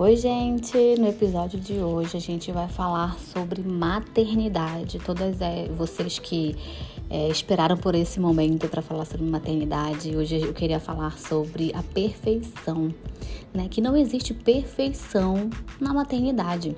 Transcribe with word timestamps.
Oi, 0.00 0.16
gente! 0.16 0.78
No 0.98 1.08
episódio 1.08 1.60
de 1.60 1.74
hoje 1.74 2.16
a 2.16 2.20
gente 2.20 2.50
vai 2.50 2.66
falar 2.66 3.18
sobre 3.18 3.60
maternidade. 3.60 4.98
Todas 4.98 5.42
é, 5.42 5.68
vocês 5.76 6.18
que 6.18 6.56
é, 7.10 7.28
esperaram 7.28 7.76
por 7.76 7.94
esse 7.94 8.18
momento 8.18 8.66
para 8.66 8.80
falar 8.80 9.04
sobre 9.04 9.26
maternidade, 9.26 10.16
hoje 10.16 10.40
eu 10.40 10.54
queria 10.54 10.80
falar 10.80 11.18
sobre 11.18 11.70
a 11.74 11.82
perfeição, 11.82 12.94
né? 13.52 13.68
Que 13.70 13.82
não 13.82 13.94
existe 13.94 14.32
perfeição 14.32 15.50
na 15.78 15.92
maternidade. 15.92 16.74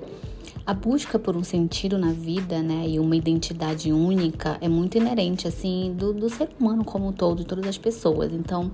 A 0.65 0.73
busca 0.73 1.19
por 1.19 1.35
um 1.35 1.43
sentido 1.43 1.97
na 1.97 2.13
vida, 2.13 2.61
né, 2.61 2.87
e 2.87 2.97
uma 2.97 3.17
identidade 3.17 3.91
única 3.91 4.57
é 4.61 4.69
muito 4.69 4.97
inerente, 4.97 5.45
assim, 5.45 5.93
do, 5.97 6.13
do 6.13 6.29
ser 6.29 6.49
humano 6.57 6.85
como 6.85 7.07
um 7.07 7.11
todo, 7.11 7.39
de 7.39 7.45
todas 7.45 7.67
as 7.67 7.77
pessoas. 7.77 8.31
Então, 8.31 8.71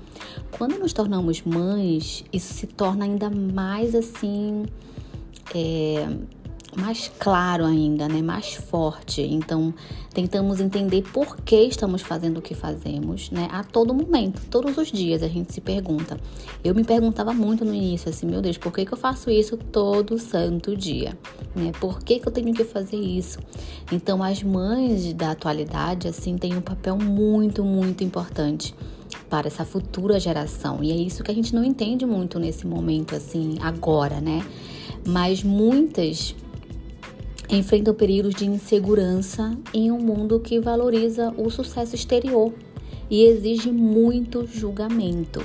quando 0.51 0.77
nos 0.77 0.93
tornamos 0.93 1.41
mães, 1.41 2.23
isso 2.31 2.53
se 2.53 2.67
torna 2.67 3.05
ainda 3.05 3.27
mais, 3.31 3.95
assim, 3.95 4.65
é, 5.55 6.07
mais 6.75 7.11
claro 7.19 7.65
ainda, 7.65 8.07
né? 8.07 8.21
Mais 8.21 8.53
forte. 8.53 9.21
Então, 9.21 9.73
tentamos 10.13 10.59
entender 10.59 11.03
por 11.13 11.37
que 11.37 11.55
estamos 11.63 12.01
fazendo 12.01 12.37
o 12.37 12.41
que 12.41 12.53
fazemos, 12.53 13.31
né? 13.31 13.47
A 13.51 13.63
todo 13.63 13.93
momento, 13.93 14.41
todos 14.49 14.77
os 14.77 14.91
dias 14.91 15.23
a 15.23 15.27
gente 15.27 15.53
se 15.53 15.61
pergunta. 15.61 16.17
Eu 16.63 16.75
me 16.75 16.83
perguntava 16.83 17.33
muito 17.33 17.65
no 17.65 17.73
início, 17.73 18.09
assim, 18.09 18.25
meu 18.25 18.41
Deus, 18.41 18.57
por 18.57 18.71
que, 18.71 18.85
que 18.85 18.93
eu 18.93 18.97
faço 18.97 19.29
isso 19.29 19.57
todo 19.57 20.17
santo 20.17 20.75
dia? 20.75 21.17
Né? 21.55 21.71
Por 21.79 21.99
que, 22.03 22.19
que 22.19 22.27
eu 22.27 22.31
tenho 22.31 22.53
que 22.53 22.63
fazer 22.63 22.97
isso? 22.97 23.39
Então, 23.91 24.21
as 24.21 24.43
mães 24.43 25.13
da 25.13 25.31
atualidade, 25.31 26.07
assim, 26.07 26.37
têm 26.37 26.55
um 26.55 26.61
papel 26.61 26.97
muito, 26.97 27.63
muito 27.63 28.03
importante 28.03 28.75
para 29.29 29.47
essa 29.47 29.65
futura 29.65 30.19
geração. 30.19 30.83
E 30.83 30.91
é 30.91 30.95
isso 30.95 31.23
que 31.23 31.31
a 31.31 31.33
gente 31.33 31.53
não 31.53 31.63
entende 31.63 32.05
muito 32.05 32.39
nesse 32.39 32.67
momento, 32.67 33.15
assim, 33.15 33.57
agora, 33.61 34.19
né? 34.21 34.45
Mas 35.05 35.43
muitas 35.43 36.35
enfrentam 37.49 37.93
períodos 37.93 38.35
de 38.35 38.45
insegurança 38.45 39.57
em 39.73 39.91
um 39.91 39.97
mundo 39.97 40.39
que 40.39 40.59
valoriza 40.59 41.33
o 41.37 41.49
sucesso 41.49 41.95
exterior 41.95 42.53
e 43.09 43.23
exige 43.23 43.71
muito 43.71 44.45
julgamento. 44.45 45.41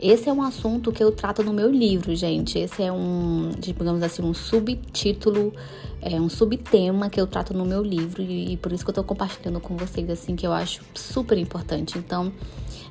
Esse 0.00 0.28
é 0.28 0.32
um 0.32 0.42
assunto 0.42 0.92
que 0.92 1.02
eu 1.02 1.10
trato 1.10 1.42
no 1.42 1.52
meu 1.52 1.70
livro, 1.70 2.14
gente. 2.14 2.58
Esse 2.58 2.82
é 2.82 2.92
um, 2.92 3.50
digamos 3.58 4.02
assim, 4.02 4.22
um 4.22 4.34
subtítulo, 4.34 5.54
é 6.02 6.20
um 6.20 6.28
subtema 6.28 7.08
que 7.08 7.20
eu 7.20 7.26
trato 7.26 7.54
no 7.54 7.64
meu 7.64 7.82
livro 7.82 8.22
e, 8.22 8.52
e 8.52 8.56
por 8.58 8.72
isso 8.72 8.84
que 8.84 8.90
eu 8.90 8.94
tô 8.94 9.04
compartilhando 9.04 9.58
com 9.58 9.76
vocês, 9.76 10.08
assim, 10.10 10.36
que 10.36 10.46
eu 10.46 10.52
acho 10.52 10.82
super 10.94 11.38
importante. 11.38 11.98
Então, 11.98 12.30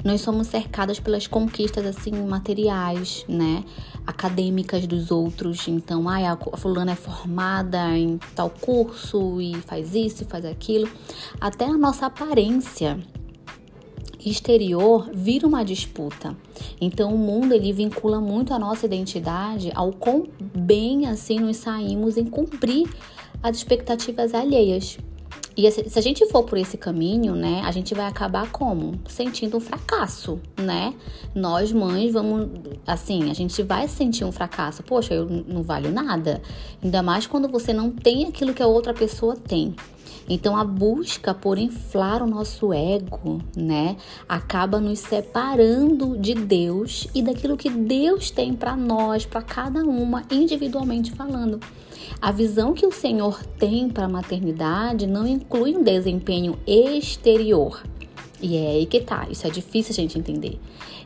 nós 0.03 0.21
somos 0.21 0.47
cercadas 0.47 0.99
pelas 0.99 1.27
conquistas, 1.27 1.85
assim, 1.85 2.11
materiais, 2.11 3.25
né? 3.27 3.63
Acadêmicas 4.05 4.85
dos 4.85 5.11
outros. 5.11 5.67
Então, 5.67 6.09
ai, 6.09 6.25
a 6.25 6.37
fulana 6.57 6.91
é 6.91 6.95
formada 6.95 7.97
em 7.97 8.19
tal 8.35 8.49
curso 8.49 9.41
e 9.41 9.55
faz 9.61 9.95
isso 9.95 10.25
faz 10.25 10.45
aquilo. 10.45 10.87
Até 11.39 11.65
a 11.65 11.77
nossa 11.77 12.07
aparência 12.07 12.99
exterior 14.29 15.09
vira 15.13 15.47
uma 15.47 15.63
disputa. 15.63 16.35
Então 16.79 17.13
o 17.13 17.17
mundo 17.17 17.53
ele 17.53 17.71
vincula 17.71 18.19
muito 18.19 18.53
a 18.53 18.59
nossa 18.59 18.85
identidade 18.85 19.71
ao 19.75 19.91
quão 19.91 20.27
bem 20.39 21.07
assim 21.07 21.39
nos 21.39 21.57
saímos 21.57 22.17
em 22.17 22.25
cumprir 22.25 22.87
as 23.41 23.57
expectativas 23.57 24.33
alheias. 24.33 24.97
E 25.57 25.71
se 25.71 25.97
a 25.97 26.01
gente 26.01 26.25
for 26.27 26.43
por 26.43 26.57
esse 26.57 26.77
caminho, 26.77 27.33
né, 27.33 27.61
a 27.63 27.71
gente 27.71 27.93
vai 27.93 28.05
acabar 28.05 28.51
como? 28.51 28.99
Sentindo 29.07 29.55
um 29.55 29.59
fracasso, 29.61 30.37
né? 30.57 30.93
Nós 31.33 31.71
mães 31.71 32.11
vamos, 32.11 32.49
assim, 32.85 33.31
a 33.31 33.33
gente 33.33 33.63
vai 33.63 33.87
sentir 33.87 34.25
um 34.25 34.33
fracasso. 34.33 34.83
Poxa, 34.83 35.13
eu 35.13 35.25
não 35.25 35.63
valho 35.63 35.91
nada. 35.91 36.41
Ainda 36.83 37.01
mais 37.01 37.25
quando 37.25 37.47
você 37.47 37.71
não 37.71 37.89
tem 37.89 38.25
aquilo 38.25 38.53
que 38.53 38.61
a 38.61 38.67
outra 38.67 38.93
pessoa 38.93 39.37
tem. 39.37 39.73
Então 40.27 40.57
a 40.57 40.63
busca 40.63 41.33
por 41.33 41.57
inflar 41.57 42.23
o 42.23 42.27
nosso 42.27 42.73
ego, 42.73 43.41
né, 43.55 43.95
acaba 44.27 44.79
nos 44.79 44.99
separando 44.99 46.17
de 46.17 46.33
Deus 46.33 47.07
e 47.13 47.21
daquilo 47.21 47.55
que 47.55 47.69
Deus 47.69 48.31
tem 48.31 48.53
para 48.53 48.75
nós, 48.75 49.25
para 49.25 49.41
cada 49.41 49.83
uma 49.83 50.23
individualmente 50.31 51.11
falando. 51.11 51.59
A 52.21 52.31
visão 52.31 52.73
que 52.73 52.85
o 52.85 52.91
Senhor 52.91 53.43
tem 53.59 53.89
para 53.89 54.05
a 54.05 54.09
maternidade 54.09 55.05
não 55.05 55.27
inclui 55.27 55.75
um 55.75 55.83
desempenho 55.83 56.57
exterior. 56.65 57.83
E 58.41 58.57
é 58.57 58.67
aí 58.71 58.85
que 58.85 58.99
tá, 58.99 59.27
isso 59.29 59.45
é 59.47 59.49
difícil 59.49 59.91
a 59.91 59.95
gente 59.95 60.17
entender. 60.17 60.59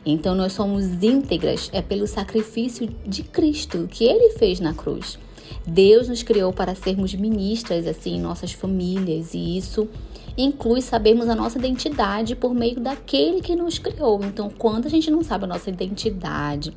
Então 0.04 0.34
nós 0.34 0.52
somos 0.52 0.84
íntegras 1.02 1.68
é 1.72 1.82
pelo 1.82 2.06
sacrifício 2.06 2.88
de 3.06 3.22
Cristo 3.22 3.86
que 3.90 4.04
ele 4.04 4.30
fez 4.38 4.60
na 4.60 4.72
cruz. 4.72 5.18
Deus 5.66 6.08
nos 6.08 6.22
criou 6.22 6.52
para 6.52 6.74
sermos 6.74 7.14
ministras 7.14 7.86
assim 7.86 8.16
em 8.16 8.20
nossas 8.20 8.52
famílias 8.52 9.34
e 9.34 9.56
isso 9.56 9.88
inclui 10.36 10.80
sabermos 10.80 11.28
a 11.28 11.34
nossa 11.34 11.58
identidade 11.58 12.34
por 12.34 12.54
meio 12.54 12.80
daquele 12.80 13.40
que 13.40 13.54
nos 13.54 13.78
criou. 13.78 14.22
Então, 14.24 14.50
quando 14.50 14.86
a 14.86 14.88
gente 14.88 15.10
não 15.10 15.22
sabe 15.22 15.44
a 15.44 15.48
nossa 15.48 15.70
identidade, 15.70 16.72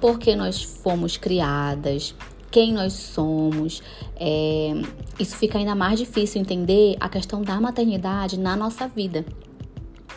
porque 0.00 0.34
nós 0.34 0.62
fomos 0.62 1.16
criadas, 1.16 2.14
quem 2.50 2.72
nós 2.72 2.92
somos, 2.92 3.82
é, 4.16 4.72
isso 5.18 5.36
fica 5.36 5.58
ainda 5.58 5.74
mais 5.74 5.98
difícil 5.98 6.40
entender 6.40 6.96
a 7.00 7.08
questão 7.08 7.42
da 7.42 7.60
maternidade 7.60 8.38
na 8.38 8.56
nossa 8.56 8.86
vida. 8.86 9.24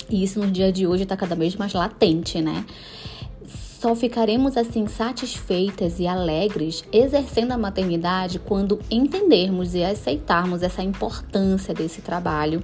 E 0.10 0.24
isso 0.24 0.40
no 0.40 0.52
dia 0.52 0.72
de 0.72 0.86
hoje 0.86 1.04
está 1.04 1.18
cada 1.18 1.36
vez 1.36 1.56
mais 1.56 1.74
latente, 1.74 2.42
né? 2.42 2.66
Só 3.86 3.94
ficaremos 3.94 4.58
assim 4.58 4.88
satisfeitas 4.88 6.00
e 6.00 6.08
alegres 6.08 6.84
exercendo 6.92 7.52
a 7.52 7.58
maternidade 7.58 8.40
quando 8.40 8.80
entendermos 8.90 9.76
e 9.76 9.84
aceitarmos 9.84 10.64
essa 10.64 10.82
importância 10.82 11.72
desse 11.72 12.02
trabalho 12.02 12.64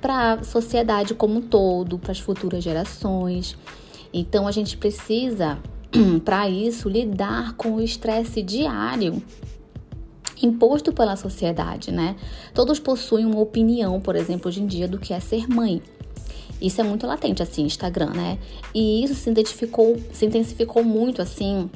para 0.00 0.32
a 0.32 0.42
sociedade 0.42 1.14
como 1.14 1.38
um 1.38 1.40
todo, 1.40 2.00
para 2.00 2.10
as 2.10 2.18
futuras 2.18 2.64
gerações. 2.64 3.56
Então 4.12 4.48
a 4.48 4.50
gente 4.50 4.76
precisa, 4.76 5.56
para 6.24 6.50
isso, 6.50 6.88
lidar 6.88 7.52
com 7.52 7.74
o 7.74 7.80
estresse 7.80 8.42
diário 8.42 9.22
imposto 10.42 10.92
pela 10.92 11.14
sociedade, 11.14 11.92
né? 11.92 12.16
Todos 12.52 12.80
possuem 12.80 13.24
uma 13.24 13.38
opinião, 13.38 14.00
por 14.00 14.16
exemplo, 14.16 14.48
hoje 14.48 14.60
em 14.60 14.66
dia, 14.66 14.88
do 14.88 14.98
que 14.98 15.14
é 15.14 15.20
ser 15.20 15.46
mãe. 15.48 15.80
Isso 16.60 16.80
é 16.80 16.84
muito 16.84 17.06
latente, 17.06 17.42
assim, 17.42 17.62
Instagram, 17.62 18.10
né? 18.10 18.38
E 18.74 19.02
isso 19.04 19.14
se 19.14 19.30
identificou, 19.30 19.98
se 20.12 20.26
intensificou 20.26 20.84
muito, 20.84 21.22
assim, 21.22 21.70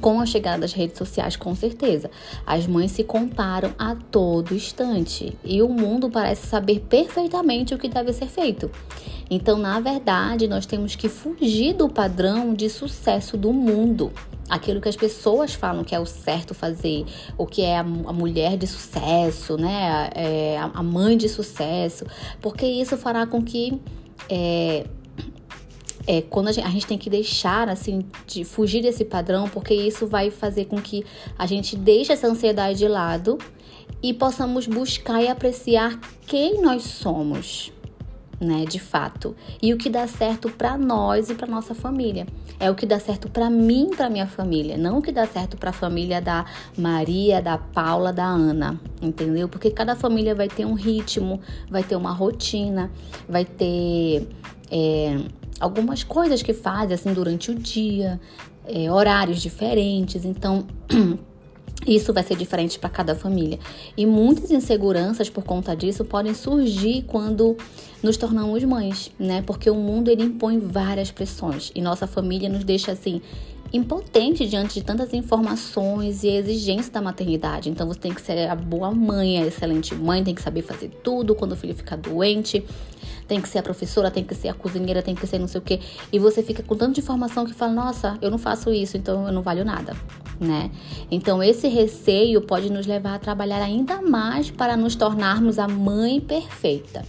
com 0.00 0.20
a 0.20 0.26
chegada 0.26 0.58
das 0.58 0.72
redes 0.72 0.98
sociais, 0.98 1.34
com 1.34 1.54
certeza. 1.54 2.10
As 2.46 2.66
mães 2.66 2.90
se 2.90 3.02
comparam 3.02 3.74
a 3.78 3.96
todo 3.96 4.54
instante 4.54 5.36
e 5.42 5.62
o 5.62 5.68
mundo 5.68 6.10
parece 6.10 6.46
saber 6.46 6.80
perfeitamente 6.80 7.74
o 7.74 7.78
que 7.78 7.88
deve 7.88 8.12
ser 8.12 8.26
feito. 8.26 8.70
Então, 9.30 9.56
na 9.58 9.80
verdade, 9.80 10.46
nós 10.46 10.66
temos 10.66 10.94
que 10.94 11.08
fugir 11.08 11.72
do 11.72 11.88
padrão 11.88 12.54
de 12.54 12.68
sucesso 12.68 13.36
do 13.36 13.52
mundo 13.52 14.12
aquilo 14.48 14.80
que 14.80 14.88
as 14.88 14.96
pessoas 14.96 15.54
falam 15.54 15.84
que 15.84 15.94
é 15.94 16.00
o 16.00 16.06
certo 16.06 16.54
fazer, 16.54 17.04
o 17.36 17.46
que 17.46 17.62
é 17.62 17.78
a, 17.78 17.84
mulher 17.84 18.56
de 18.56 18.66
sucesso, 18.66 19.56
né? 19.56 20.10
É, 20.14 20.58
a, 20.58 20.70
a, 20.74 20.82
mãe 20.82 21.16
de 21.16 21.28
sucesso, 21.28 22.04
porque 22.40 22.66
isso 22.66 22.96
fará 22.96 23.26
com 23.26 23.42
que 23.42 23.80
é, 24.28 24.86
é, 26.06 26.22
quando 26.22 26.48
a 26.48 26.52
gente, 26.52 26.66
a 26.66 26.70
gente, 26.70 26.86
tem 26.86 26.98
que 26.98 27.08
deixar 27.08 27.68
assim 27.68 28.04
de 28.26 28.44
fugir 28.44 28.82
desse 28.82 29.04
padrão, 29.04 29.48
porque 29.48 29.74
isso 29.74 30.06
vai 30.06 30.30
fazer 30.30 30.66
com 30.66 30.80
que 30.80 31.04
a 31.38 31.46
gente 31.46 31.76
deixe 31.76 32.12
essa 32.12 32.26
ansiedade 32.26 32.78
de 32.78 32.88
lado 32.88 33.38
e 34.02 34.12
possamos 34.12 34.66
buscar 34.66 35.22
e 35.22 35.28
apreciar 35.28 35.98
quem 36.26 36.60
nós 36.60 36.82
somos 36.82 37.72
né, 38.44 38.64
de 38.64 38.78
fato. 38.78 39.34
E 39.60 39.72
o 39.72 39.78
que 39.78 39.88
dá 39.88 40.06
certo 40.06 40.50
para 40.50 40.76
nós 40.76 41.30
e 41.30 41.34
para 41.34 41.46
nossa 41.46 41.74
família. 41.74 42.26
É 42.60 42.70
o 42.70 42.74
que 42.74 42.86
dá 42.86 42.98
certo 43.00 43.28
para 43.28 43.50
mim 43.50 43.90
e 43.92 43.96
para 43.96 44.08
minha 44.08 44.26
família, 44.26 44.76
não 44.76 44.98
o 44.98 45.02
que 45.02 45.10
dá 45.10 45.26
certo 45.26 45.56
para 45.56 45.70
a 45.70 45.72
família 45.72 46.20
da 46.20 46.44
Maria, 46.78 47.42
da 47.42 47.58
Paula, 47.58 48.12
da 48.12 48.24
Ana, 48.24 48.80
entendeu? 49.02 49.48
Porque 49.48 49.70
cada 49.70 49.96
família 49.96 50.34
vai 50.34 50.48
ter 50.48 50.64
um 50.64 50.74
ritmo, 50.74 51.40
vai 51.68 51.82
ter 51.82 51.96
uma 51.96 52.12
rotina, 52.12 52.90
vai 53.28 53.44
ter 53.44 54.28
é, 54.70 55.18
algumas 55.58 56.04
coisas 56.04 56.42
que 56.42 56.52
fazem 56.52 56.94
assim 56.94 57.12
durante 57.12 57.50
o 57.50 57.54
dia, 57.54 58.20
é, 58.66 58.90
horários 58.90 59.40
diferentes. 59.42 60.24
Então 60.24 60.66
Isso 61.86 62.12
vai 62.12 62.22
ser 62.22 62.36
diferente 62.36 62.78
para 62.78 62.88
cada 62.88 63.14
família. 63.14 63.58
E 63.96 64.06
muitas 64.06 64.50
inseguranças 64.50 65.28
por 65.28 65.44
conta 65.44 65.76
disso 65.76 66.04
podem 66.04 66.32
surgir 66.32 67.02
quando 67.06 67.56
nos 68.04 68.18
tornamos 68.18 68.62
mães, 68.64 69.10
né? 69.18 69.42
Porque 69.46 69.70
o 69.70 69.74
mundo 69.74 70.10
ele 70.10 70.22
impõe 70.22 70.58
várias 70.58 71.10
pressões 71.10 71.72
e 71.74 71.80
nossa 71.80 72.06
família 72.06 72.50
nos 72.50 72.62
deixa 72.62 72.92
assim 72.92 73.22
impotente 73.72 74.46
diante 74.46 74.74
de 74.74 74.84
tantas 74.84 75.14
informações 75.14 76.22
e 76.22 76.28
exigências 76.28 76.90
da 76.90 77.00
maternidade. 77.00 77.70
Então 77.70 77.88
você 77.88 77.98
tem 77.98 78.12
que 78.12 78.20
ser 78.20 78.46
a 78.48 78.54
boa 78.54 78.90
mãe, 78.90 79.42
a 79.42 79.46
excelente 79.46 79.94
mãe, 79.94 80.22
tem 80.22 80.34
que 80.34 80.42
saber 80.42 80.60
fazer 80.60 80.90
tudo 81.02 81.34
quando 81.34 81.52
o 81.52 81.56
filho 81.56 81.74
ficar 81.74 81.96
doente, 81.96 82.62
tem 83.26 83.40
que 83.40 83.48
ser 83.48 83.60
a 83.60 83.62
professora, 83.62 84.10
tem 84.10 84.22
que 84.22 84.34
ser 84.34 84.48
a 84.48 84.54
cozinheira, 84.54 85.02
tem 85.02 85.14
que 85.14 85.26
ser 85.26 85.38
não 85.38 85.48
sei 85.48 85.58
o 85.58 85.62
quê. 85.62 85.80
E 86.12 86.18
você 86.18 86.42
fica 86.42 86.62
com 86.62 86.76
tanta 86.76 87.00
informação 87.00 87.46
que 87.46 87.54
fala, 87.54 87.72
nossa, 87.72 88.18
eu 88.20 88.30
não 88.30 88.38
faço 88.38 88.70
isso, 88.70 88.98
então 88.98 89.26
eu 89.26 89.32
não 89.32 89.40
valho 89.40 89.64
nada, 89.64 89.96
né? 90.38 90.70
Então 91.10 91.42
esse 91.42 91.68
receio 91.68 92.42
pode 92.42 92.70
nos 92.70 92.86
levar 92.86 93.14
a 93.14 93.18
trabalhar 93.18 93.62
ainda 93.62 94.02
mais 94.02 94.50
para 94.50 94.76
nos 94.76 94.94
tornarmos 94.94 95.58
a 95.58 95.66
mãe 95.66 96.20
perfeita. 96.20 97.02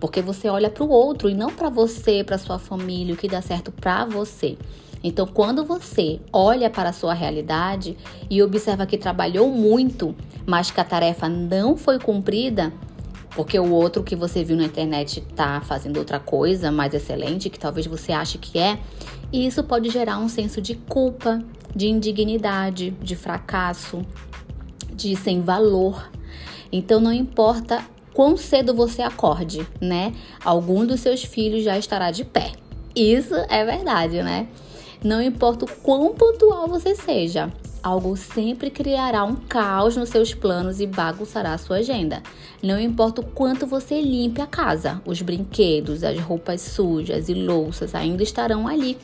Porque 0.00 0.22
você 0.22 0.48
olha 0.48 0.70
para 0.70 0.84
o 0.84 0.90
outro 0.90 1.28
e 1.28 1.34
não 1.34 1.50
para 1.50 1.68
você, 1.68 2.22
para 2.22 2.38
sua 2.38 2.58
família, 2.58 3.14
o 3.14 3.16
que 3.16 3.28
dá 3.28 3.42
certo 3.42 3.72
para 3.72 4.04
você. 4.04 4.56
Então, 5.02 5.26
quando 5.26 5.64
você 5.64 6.20
olha 6.32 6.68
para 6.68 6.90
a 6.90 6.92
sua 6.92 7.14
realidade 7.14 7.96
e 8.28 8.42
observa 8.42 8.86
que 8.86 8.98
trabalhou 8.98 9.48
muito, 9.48 10.14
mas 10.46 10.70
que 10.70 10.80
a 10.80 10.84
tarefa 10.84 11.28
não 11.28 11.76
foi 11.76 11.98
cumprida, 11.98 12.72
porque 13.30 13.58
o 13.58 13.70
outro 13.70 14.02
que 14.02 14.16
você 14.16 14.42
viu 14.42 14.56
na 14.56 14.64
internet 14.64 15.20
está 15.20 15.60
fazendo 15.60 15.98
outra 15.98 16.18
coisa 16.18 16.72
mais 16.72 16.92
excelente, 16.94 17.48
que 17.48 17.58
talvez 17.58 17.86
você 17.86 18.12
ache 18.12 18.38
que 18.38 18.58
é, 18.58 18.78
e 19.32 19.46
isso 19.46 19.62
pode 19.62 19.88
gerar 19.90 20.18
um 20.18 20.28
senso 20.28 20.60
de 20.60 20.74
culpa, 20.74 21.40
de 21.74 21.86
indignidade, 21.86 22.90
de 23.00 23.14
fracasso, 23.14 24.02
de 24.92 25.14
sem 25.14 25.40
valor. 25.40 26.10
Então, 26.72 26.98
não 27.00 27.12
importa 27.12 27.84
quão 28.18 28.36
cedo 28.36 28.74
você 28.74 29.00
acorde, 29.00 29.64
né? 29.80 30.12
Algum 30.44 30.84
dos 30.84 30.98
seus 30.98 31.22
filhos 31.22 31.62
já 31.62 31.78
estará 31.78 32.10
de 32.10 32.24
pé. 32.24 32.50
Isso 32.92 33.32
é 33.48 33.64
verdade, 33.64 34.24
né? 34.24 34.48
Não 35.04 35.22
importa 35.22 35.64
o 35.64 35.68
quão 35.68 36.12
pontual 36.14 36.66
você 36.66 36.96
seja, 36.96 37.52
algo 37.80 38.16
sempre 38.16 38.70
criará 38.70 39.22
um 39.22 39.36
caos 39.36 39.96
nos 39.96 40.08
seus 40.08 40.34
planos 40.34 40.80
e 40.80 40.86
bagunçará 40.88 41.52
a 41.52 41.58
sua 41.58 41.76
agenda. 41.76 42.20
Não 42.60 42.80
importa 42.80 43.20
o 43.20 43.24
quanto 43.24 43.68
você 43.68 44.00
limpe 44.00 44.40
a 44.40 44.48
casa, 44.48 45.00
os 45.06 45.22
brinquedos, 45.22 46.02
as 46.02 46.18
roupas 46.18 46.60
sujas 46.60 47.28
e 47.28 47.34
louças 47.34 47.94
ainda 47.94 48.24
estarão 48.24 48.66
ali. 48.66 48.98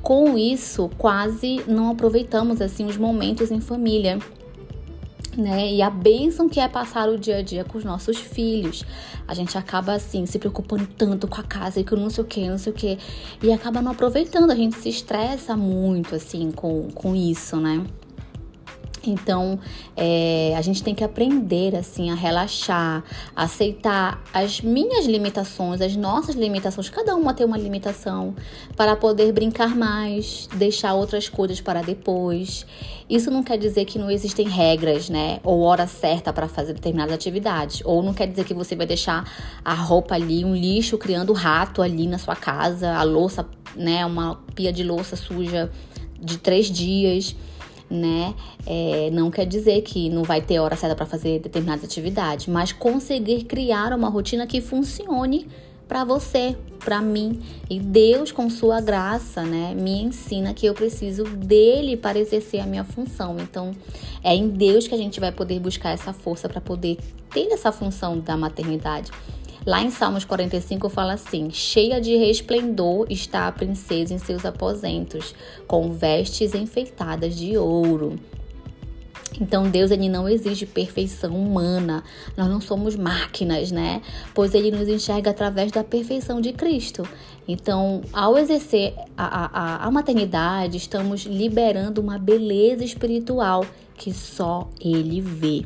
Com 0.00 0.38
isso, 0.38 0.88
quase 0.96 1.62
não 1.68 1.90
aproveitamos 1.90 2.62
assim 2.62 2.86
os 2.86 2.96
momentos 2.96 3.50
em 3.50 3.60
família 3.60 4.18
né? 5.36 5.72
E 5.72 5.82
a 5.82 5.90
bênção 5.90 6.48
que 6.48 6.60
é 6.60 6.68
passar 6.68 7.08
o 7.08 7.18
dia 7.18 7.38
a 7.38 7.42
dia 7.42 7.64
com 7.64 7.78
os 7.78 7.84
nossos 7.84 8.18
filhos. 8.18 8.84
A 9.26 9.34
gente 9.34 9.56
acaba 9.56 9.94
assim 9.94 10.26
se 10.26 10.38
preocupando 10.38 10.86
tanto 10.86 11.26
com 11.26 11.40
a 11.40 11.44
casa 11.44 11.80
e 11.80 11.84
com 11.84 11.96
não 11.96 12.10
sei 12.10 12.24
o 12.24 12.26
que, 12.26 12.48
não 12.48 12.58
sei 12.58 12.72
o 12.72 12.76
que, 12.76 12.98
e 13.42 13.52
acaba 13.52 13.80
não 13.80 13.92
aproveitando. 13.92 14.50
A 14.50 14.56
gente 14.56 14.76
se 14.76 14.88
estressa 14.88 15.56
muito 15.56 16.14
assim 16.14 16.50
com, 16.50 16.88
com 16.92 17.14
isso, 17.14 17.56
né? 17.56 17.84
Então, 19.04 19.58
é, 19.96 20.54
a 20.56 20.62
gente 20.62 20.82
tem 20.82 20.94
que 20.94 21.02
aprender 21.02 21.74
assim 21.74 22.10
a 22.10 22.14
relaxar, 22.14 23.02
a 23.34 23.44
aceitar 23.44 24.22
as 24.32 24.60
minhas 24.60 25.06
limitações, 25.06 25.80
as 25.80 25.96
nossas 25.96 26.34
limitações. 26.34 26.88
Cada 26.88 27.14
uma 27.16 27.34
tem 27.34 27.44
uma 27.44 27.58
limitação 27.58 28.34
para 28.76 28.94
poder 28.96 29.32
brincar 29.32 29.74
mais, 29.74 30.48
deixar 30.54 30.94
outras 30.94 31.28
coisas 31.28 31.60
para 31.60 31.82
depois. 31.82 32.66
Isso 33.08 33.30
não 33.30 33.42
quer 33.42 33.58
dizer 33.58 33.84
que 33.84 33.98
não 33.98 34.10
existem 34.10 34.48
regras, 34.48 35.08
né? 35.08 35.40
Ou 35.42 35.60
hora 35.60 35.86
certa 35.86 36.32
para 36.32 36.48
fazer 36.48 36.72
determinadas 36.72 37.14
atividades. 37.14 37.82
Ou 37.84 38.02
não 38.02 38.14
quer 38.14 38.26
dizer 38.26 38.44
que 38.44 38.54
você 38.54 38.76
vai 38.76 38.86
deixar 38.86 39.24
a 39.64 39.74
roupa 39.74 40.14
ali, 40.14 40.44
um 40.44 40.54
lixo 40.54 40.96
criando 40.96 41.32
rato 41.32 41.82
ali 41.82 42.06
na 42.06 42.18
sua 42.18 42.36
casa, 42.36 42.94
a 42.94 43.02
louça, 43.02 43.46
né? 43.74 44.06
Uma 44.06 44.36
pia 44.54 44.72
de 44.72 44.84
louça 44.84 45.16
suja 45.16 45.70
de 46.20 46.38
três 46.38 46.70
dias 46.70 47.34
né? 47.92 48.34
É, 48.66 49.10
não 49.12 49.30
quer 49.30 49.44
dizer 49.44 49.82
que 49.82 50.08
não 50.08 50.22
vai 50.22 50.40
ter 50.40 50.58
hora 50.58 50.74
certa 50.76 50.96
para 50.96 51.06
fazer 51.06 51.40
determinadas 51.40 51.84
atividades, 51.84 52.46
mas 52.46 52.72
conseguir 52.72 53.44
criar 53.44 53.92
uma 53.92 54.08
rotina 54.08 54.46
que 54.46 54.60
funcione 54.60 55.46
para 55.86 56.04
você, 56.04 56.56
para 56.78 57.02
mim. 57.02 57.40
E 57.68 57.78
Deus, 57.78 58.32
com 58.32 58.48
sua 58.48 58.80
graça, 58.80 59.42
né, 59.42 59.74
me 59.74 60.02
ensina 60.02 60.54
que 60.54 60.64
eu 60.64 60.72
preciso 60.72 61.24
dele 61.24 61.96
para 61.98 62.18
exercer 62.18 62.60
a 62.60 62.66
minha 62.66 62.82
função. 62.82 63.36
Então, 63.38 63.72
é 64.24 64.34
em 64.34 64.48
Deus 64.48 64.88
que 64.88 64.94
a 64.94 64.98
gente 64.98 65.20
vai 65.20 65.30
poder 65.30 65.60
buscar 65.60 65.90
essa 65.90 66.12
força 66.14 66.48
para 66.48 66.62
poder 66.62 66.98
ter 67.30 67.52
essa 67.52 67.70
função 67.70 68.18
da 68.18 68.36
maternidade. 68.36 69.10
Lá 69.64 69.80
em 69.80 69.90
Salmos 69.90 70.24
45 70.24 70.88
fala 70.88 71.12
assim: 71.12 71.50
cheia 71.50 72.00
de 72.00 72.16
resplendor 72.16 73.06
está 73.08 73.46
a 73.46 73.52
princesa 73.52 74.12
em 74.12 74.18
seus 74.18 74.44
aposentos, 74.44 75.34
com 75.66 75.92
vestes 75.92 76.54
enfeitadas 76.54 77.36
de 77.36 77.56
ouro. 77.56 78.18
Então 79.40 79.68
Deus 79.68 79.90
ele 79.90 80.08
não 80.08 80.28
exige 80.28 80.66
perfeição 80.66 81.34
humana. 81.34 82.02
Nós 82.36 82.48
não 82.48 82.60
somos 82.60 82.96
máquinas, 82.96 83.70
né? 83.70 84.02
Pois 84.34 84.52
ele 84.52 84.70
nos 84.70 84.88
enxerga 84.88 85.30
através 85.30 85.70
da 85.72 85.82
perfeição 85.82 86.40
de 86.40 86.52
Cristo. 86.52 87.06
Então, 87.46 88.02
ao 88.12 88.36
exercer 88.36 88.94
a, 89.16 89.84
a, 89.84 89.86
a 89.86 89.90
maternidade, 89.90 90.76
estamos 90.76 91.22
liberando 91.22 92.00
uma 92.00 92.18
beleza 92.18 92.84
espiritual 92.84 93.64
que 93.96 94.12
só 94.12 94.68
ele 94.80 95.20
vê. 95.20 95.64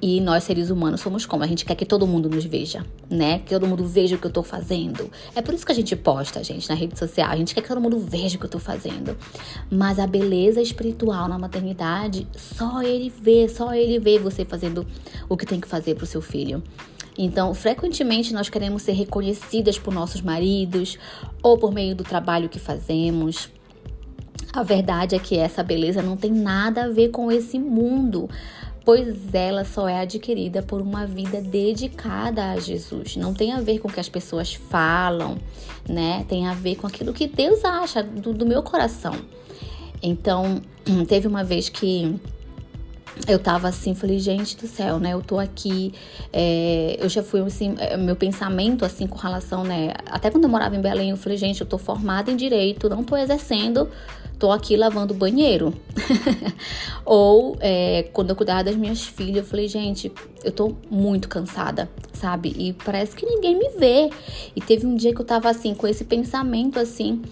E 0.00 0.20
nós, 0.20 0.44
seres 0.44 0.68
humanos, 0.68 1.00
somos 1.00 1.24
como? 1.24 1.42
A 1.42 1.46
gente 1.46 1.64
quer 1.64 1.74
que 1.74 1.86
todo 1.86 2.06
mundo 2.06 2.28
nos 2.28 2.44
veja, 2.44 2.84
né? 3.08 3.38
Que 3.38 3.50
todo 3.50 3.66
mundo 3.66 3.86
veja 3.86 4.16
o 4.16 4.18
que 4.18 4.26
eu 4.26 4.30
tô 4.30 4.42
fazendo. 4.42 5.10
É 5.34 5.40
por 5.40 5.54
isso 5.54 5.64
que 5.64 5.72
a 5.72 5.74
gente 5.74 5.96
posta, 5.96 6.44
gente, 6.44 6.68
na 6.68 6.74
rede 6.74 6.98
social. 6.98 7.30
A 7.30 7.36
gente 7.36 7.54
quer 7.54 7.62
que 7.62 7.68
todo 7.68 7.80
mundo 7.80 7.98
veja 7.98 8.36
o 8.36 8.38
que 8.38 8.44
eu 8.44 8.50
tô 8.50 8.58
fazendo. 8.58 9.16
Mas 9.70 9.98
a 9.98 10.06
beleza 10.06 10.60
espiritual 10.60 11.28
na 11.28 11.38
maternidade, 11.38 12.28
só 12.36 12.82
ele 12.82 13.10
vê, 13.10 13.48
só 13.48 13.72
ele 13.72 13.98
vê 13.98 14.18
você 14.18 14.44
fazendo 14.44 14.86
o 15.30 15.36
que 15.36 15.46
tem 15.46 15.60
que 15.60 15.68
fazer 15.68 15.94
pro 15.94 16.04
seu 16.04 16.20
filho. 16.20 16.62
Então, 17.16 17.54
frequentemente 17.54 18.34
nós 18.34 18.50
queremos 18.50 18.82
ser 18.82 18.92
reconhecidas 18.92 19.78
por 19.78 19.94
nossos 19.94 20.20
maridos 20.20 20.98
ou 21.42 21.56
por 21.56 21.72
meio 21.72 21.96
do 21.96 22.04
trabalho 22.04 22.50
que 22.50 22.58
fazemos. 22.58 23.48
A 24.52 24.62
verdade 24.62 25.14
é 25.14 25.18
que 25.18 25.38
essa 25.38 25.62
beleza 25.62 26.02
não 26.02 26.16
tem 26.18 26.32
nada 26.32 26.84
a 26.84 26.88
ver 26.88 27.08
com 27.08 27.32
esse 27.32 27.58
mundo 27.58 28.28
pois 28.86 29.34
ela 29.34 29.64
só 29.64 29.88
é 29.88 29.98
adquirida 29.98 30.62
por 30.62 30.80
uma 30.80 31.04
vida 31.04 31.40
dedicada 31.40 32.52
a 32.52 32.60
Jesus. 32.60 33.16
Não 33.16 33.34
tem 33.34 33.52
a 33.52 33.60
ver 33.60 33.80
com 33.80 33.88
o 33.88 33.92
que 33.92 33.98
as 33.98 34.08
pessoas 34.08 34.54
falam, 34.54 35.36
né? 35.88 36.24
Tem 36.28 36.46
a 36.46 36.54
ver 36.54 36.76
com 36.76 36.86
aquilo 36.86 37.12
que 37.12 37.26
Deus 37.26 37.64
acha 37.64 38.00
do, 38.00 38.32
do 38.32 38.46
meu 38.46 38.62
coração. 38.62 39.12
Então, 40.00 40.62
teve 41.08 41.26
uma 41.26 41.42
vez 41.42 41.68
que 41.68 42.16
eu 43.26 43.40
tava 43.40 43.66
assim, 43.66 43.92
falei, 43.92 44.20
gente 44.20 44.56
do 44.56 44.68
céu, 44.68 45.00
né? 45.00 45.14
Eu 45.14 45.20
tô 45.22 45.40
aqui, 45.40 45.92
é, 46.32 46.96
eu 47.00 47.08
já 47.08 47.24
fui 47.24 47.40
assim, 47.40 47.74
é, 47.78 47.96
meu 47.96 48.14
pensamento 48.14 48.84
assim 48.84 49.08
com 49.08 49.18
relação, 49.18 49.64
né? 49.64 49.94
Até 50.06 50.30
quando 50.30 50.44
eu 50.44 50.50
morava 50.50 50.76
em 50.76 50.80
Belém, 50.80 51.10
eu 51.10 51.16
falei, 51.16 51.36
gente, 51.36 51.60
eu 51.60 51.66
tô 51.66 51.76
formada 51.76 52.30
em 52.30 52.36
direito, 52.36 52.88
não 52.88 53.02
tô 53.02 53.16
exercendo, 53.16 53.88
tô 54.38 54.50
aqui 54.50 54.76
lavando 54.76 55.14
o 55.14 55.16
banheiro. 55.16 55.74
Ou 57.04 57.56
é, 57.60 58.08
quando 58.12 58.30
eu 58.30 58.36
cuidava 58.36 58.64
das 58.64 58.76
minhas 58.76 59.02
filhas, 59.02 59.38
eu 59.38 59.44
falei, 59.44 59.68
gente, 59.68 60.12
eu 60.44 60.52
tô 60.52 60.74
muito 60.90 61.28
cansada, 61.28 61.90
sabe? 62.12 62.54
E 62.56 62.72
parece 62.72 63.14
que 63.14 63.26
ninguém 63.26 63.58
me 63.58 63.70
vê. 63.70 64.10
E 64.54 64.60
teve 64.60 64.86
um 64.86 64.94
dia 64.94 65.14
que 65.14 65.20
eu 65.20 65.24
tava 65.24 65.48
assim, 65.48 65.74
com 65.74 65.86
esse 65.86 66.04
pensamento 66.04 66.78
assim. 66.78 67.22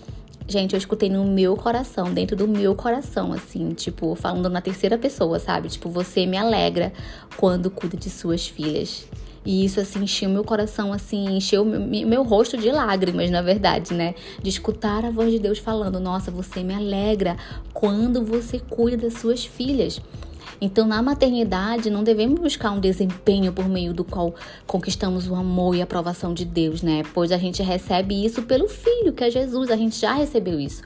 Gente, 0.47 0.75
eu 0.75 0.79
escutei 0.79 1.09
no 1.09 1.25
meu 1.25 1.57
coração, 1.57 2.13
dentro 2.13 2.37
do 2.37 2.47
meu 2.47 2.75
coração, 2.75 3.33
assim, 3.33 3.71
tipo, 3.71 4.15
falando 4.15 4.51
na 4.51 4.61
terceira 4.61 4.99
pessoa, 4.99 5.39
sabe? 5.39 5.71
Tipo, 5.71 5.89
você 5.89 6.27
me 6.27 6.37
alegra 6.37 6.93
quando 7.39 7.71
cuida 7.71 7.97
de 7.97 8.11
suas 8.11 8.47
filhas. 8.47 9.07
E 9.45 9.65
isso, 9.65 9.79
assim, 9.79 10.03
encheu 10.03 10.31
meu 10.31 10.43
coração, 10.43 10.93
assim, 10.93 11.37
encheu 11.37 11.65
meu, 11.65 11.81
meu 11.81 12.23
rosto 12.23 12.57
de 12.57 12.71
lágrimas, 12.71 13.31
na 13.31 13.43
verdade, 13.43 13.93
né? 13.93 14.15
De 14.43 14.49
escutar 14.49 15.05
a 15.05 15.11
voz 15.11 15.31
de 15.31 15.39
Deus 15.39 15.59
falando: 15.59 16.01
Nossa, 16.01 16.31
você 16.31 16.63
me 16.63 16.75
alegra 16.75 17.37
quando 17.73 18.25
você 18.25 18.59
cuida 18.59 19.09
das 19.09 19.15
suas 19.15 19.45
filhas. 19.45 20.01
Então, 20.61 20.87
na 20.87 21.03
maternidade, 21.03 21.91
não 21.91 22.03
devemos 22.03 22.41
buscar 22.41 22.71
um 22.71 22.81
desempenho 22.81 23.53
por 23.53 23.69
meio 23.69 23.93
do 23.93 24.05
qual 24.05 24.35
conquistamos 24.67 25.29
o 25.29 25.35
amor 25.35 25.75
e 25.75 25.81
a 25.81 25.85
aprovação 25.85 26.33
de 26.33 26.45
Deus, 26.45 26.81
né? 26.81 27.03
Pois 27.13 27.33
a 27.33 27.37
gente 27.37 27.63
recebe 27.63 28.25
isso 28.25 28.43
pelo 28.43 28.69
Filho, 28.69 29.13
que 29.13 29.25
é 29.25 29.31
Jesus, 29.31 29.71
a 29.71 29.77
gente 29.77 30.01
já 30.01 30.15
recebeu 30.15 30.59
isso. 30.59 30.83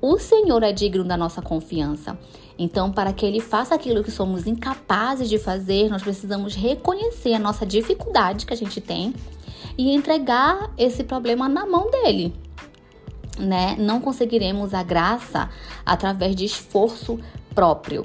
O 0.00 0.18
Senhor 0.18 0.62
é 0.62 0.72
digno 0.72 1.04
da 1.04 1.16
nossa 1.16 1.42
confiança. 1.42 2.16
Então, 2.62 2.92
para 2.92 3.10
que 3.10 3.24
ele 3.24 3.40
faça 3.40 3.74
aquilo 3.74 4.04
que 4.04 4.10
somos 4.10 4.46
incapazes 4.46 5.30
de 5.30 5.38
fazer, 5.38 5.88
nós 5.88 6.02
precisamos 6.02 6.54
reconhecer 6.54 7.32
a 7.32 7.38
nossa 7.38 7.64
dificuldade 7.64 8.44
que 8.44 8.52
a 8.52 8.56
gente 8.56 8.82
tem 8.82 9.14
e 9.78 9.94
entregar 9.94 10.70
esse 10.76 11.02
problema 11.02 11.48
na 11.48 11.64
mão 11.64 11.90
dele. 11.90 12.34
Né? 13.38 13.76
Não 13.78 13.98
conseguiremos 13.98 14.74
a 14.74 14.82
graça 14.82 15.48
através 15.86 16.36
de 16.36 16.44
esforço 16.44 17.18
próprio, 17.54 18.04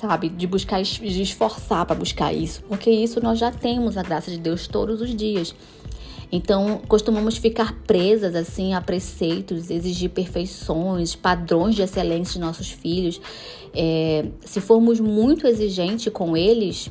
sabe? 0.00 0.30
De 0.30 0.48
buscar, 0.48 0.82
de 0.82 1.22
esforçar 1.22 1.86
para 1.86 1.94
buscar 1.94 2.32
isso, 2.32 2.60
porque 2.64 2.90
isso 2.90 3.22
nós 3.22 3.38
já 3.38 3.52
temos 3.52 3.96
a 3.96 4.02
graça 4.02 4.32
de 4.32 4.38
Deus 4.38 4.66
todos 4.66 5.00
os 5.00 5.14
dias. 5.14 5.54
Então, 6.36 6.80
costumamos 6.88 7.36
ficar 7.36 7.72
presas 7.86 8.34
assim 8.34 8.74
a 8.74 8.80
preceitos, 8.80 9.70
exigir 9.70 10.10
perfeições, 10.10 11.14
padrões 11.14 11.76
de 11.76 11.82
excelência 11.82 12.32
de 12.32 12.40
nossos 12.40 12.72
filhos. 12.72 13.20
É, 13.72 14.26
se 14.44 14.60
formos 14.60 14.98
muito 14.98 15.46
exigentes 15.46 16.12
com 16.12 16.36
eles, 16.36 16.90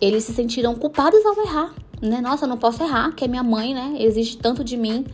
eles 0.00 0.22
se 0.22 0.32
sentiram 0.32 0.76
culpados 0.76 1.26
ao 1.26 1.44
errar, 1.44 1.74
né? 2.00 2.20
Nossa, 2.20 2.44
eu 2.44 2.48
não 2.48 2.56
posso 2.56 2.80
errar, 2.80 3.12
que 3.16 3.24
é 3.24 3.26
minha 3.26 3.42
mãe, 3.42 3.74
né? 3.74 3.96
Exige 3.98 4.36
tanto 4.36 4.62
de 4.62 4.76
mim. 4.76 5.04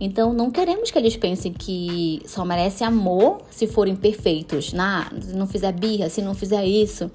Então, 0.00 0.32
não 0.32 0.50
queremos 0.50 0.90
que 0.90 0.98
eles 0.98 1.16
pensem 1.16 1.52
que 1.52 2.20
só 2.26 2.44
merece 2.44 2.82
amor 2.82 3.42
se 3.48 3.68
forem 3.68 3.94
perfeitos. 3.94 4.72
Na, 4.72 5.08
se 5.20 5.36
não 5.36 5.46
fizer 5.46 5.70
birra, 5.70 6.08
se 6.08 6.20
não 6.20 6.34
fizer 6.34 6.66
isso. 6.66 7.08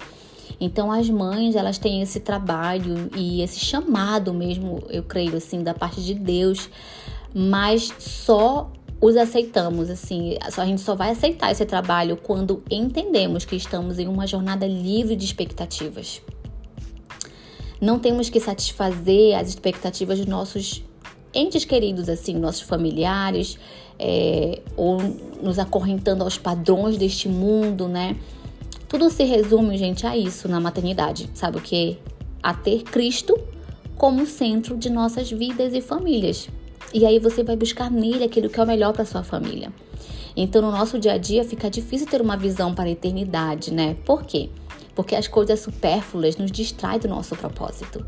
Então, 0.60 0.92
as 0.92 1.08
mães, 1.08 1.56
elas 1.56 1.78
têm 1.78 2.02
esse 2.02 2.20
trabalho 2.20 3.08
e 3.16 3.40
esse 3.40 3.58
chamado 3.58 4.34
mesmo, 4.34 4.82
eu 4.90 5.02
creio, 5.02 5.36
assim, 5.36 5.62
da 5.62 5.72
parte 5.72 6.04
de 6.04 6.12
Deus. 6.12 6.68
Mas 7.34 7.92
só 7.98 8.70
os 9.00 9.16
aceitamos, 9.16 9.88
assim, 9.88 10.36
a 10.42 10.66
gente 10.66 10.82
só 10.82 10.94
vai 10.94 11.10
aceitar 11.10 11.50
esse 11.50 11.64
trabalho 11.64 12.18
quando 12.18 12.62
entendemos 12.70 13.46
que 13.46 13.56
estamos 13.56 13.98
em 13.98 14.06
uma 14.06 14.26
jornada 14.26 14.66
livre 14.66 15.16
de 15.16 15.24
expectativas. 15.24 16.20
Não 17.80 17.98
temos 17.98 18.28
que 18.28 18.38
satisfazer 18.38 19.38
as 19.38 19.48
expectativas 19.48 20.18
dos 20.18 20.26
nossos 20.26 20.84
entes 21.32 21.64
queridos, 21.64 22.10
assim, 22.10 22.34
nossos 22.34 22.62
familiares, 22.62 23.58
é, 23.98 24.60
ou 24.76 24.98
nos 25.42 25.58
acorrentando 25.58 26.22
aos 26.22 26.36
padrões 26.36 26.98
deste 26.98 27.26
mundo, 27.26 27.88
né? 27.88 28.16
Tudo 28.90 29.08
se 29.08 29.22
resume, 29.22 29.78
gente, 29.78 30.04
a 30.04 30.16
isso 30.16 30.48
na 30.48 30.58
maternidade. 30.58 31.30
Sabe 31.32 31.58
o 31.58 31.60
que? 31.60 31.96
A 32.42 32.52
ter 32.52 32.82
Cristo 32.82 33.38
como 33.96 34.26
centro 34.26 34.76
de 34.76 34.90
nossas 34.90 35.30
vidas 35.30 35.72
e 35.74 35.80
famílias. 35.80 36.48
E 36.92 37.06
aí 37.06 37.20
você 37.20 37.44
vai 37.44 37.54
buscar 37.54 37.88
nele 37.88 38.24
aquilo 38.24 38.50
que 38.50 38.58
é 38.58 38.62
o 38.64 38.66
melhor 38.66 38.92
para 38.92 39.04
sua 39.04 39.22
família. 39.22 39.72
Então, 40.36 40.60
no 40.60 40.72
nosso 40.72 40.98
dia 40.98 41.12
a 41.12 41.18
dia 41.18 41.44
fica 41.44 41.70
difícil 41.70 42.08
ter 42.08 42.20
uma 42.20 42.36
visão 42.36 42.74
para 42.74 42.86
a 42.86 42.90
eternidade, 42.90 43.72
né? 43.72 43.96
Por 44.04 44.24
quê? 44.24 44.50
Porque 44.92 45.14
as 45.14 45.28
coisas 45.28 45.60
supérfluas 45.60 46.36
nos 46.36 46.50
distraem 46.50 46.98
do 46.98 47.06
nosso 47.06 47.36
propósito 47.36 48.04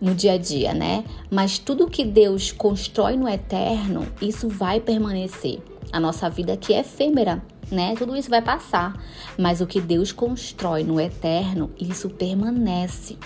no 0.00 0.14
dia 0.14 0.32
a 0.32 0.38
dia, 0.38 0.72
né? 0.72 1.04
Mas 1.30 1.58
tudo 1.58 1.90
que 1.90 2.06
Deus 2.06 2.50
constrói 2.50 3.18
no 3.18 3.28
eterno, 3.28 4.06
isso 4.22 4.48
vai 4.48 4.80
permanecer. 4.80 5.58
A 5.92 6.00
nossa 6.00 6.30
vida 6.30 6.54
aqui 6.54 6.72
é 6.72 6.80
efêmera, 6.80 7.42
né? 7.72 7.94
Tudo 7.96 8.16
isso 8.16 8.30
vai 8.30 8.42
passar, 8.42 8.94
mas 9.38 9.60
o 9.60 9.66
que 9.66 9.80
Deus 9.80 10.12
constrói 10.12 10.84
no 10.84 11.00
eterno, 11.00 11.70
isso 11.80 12.10
permanece. 12.10 13.16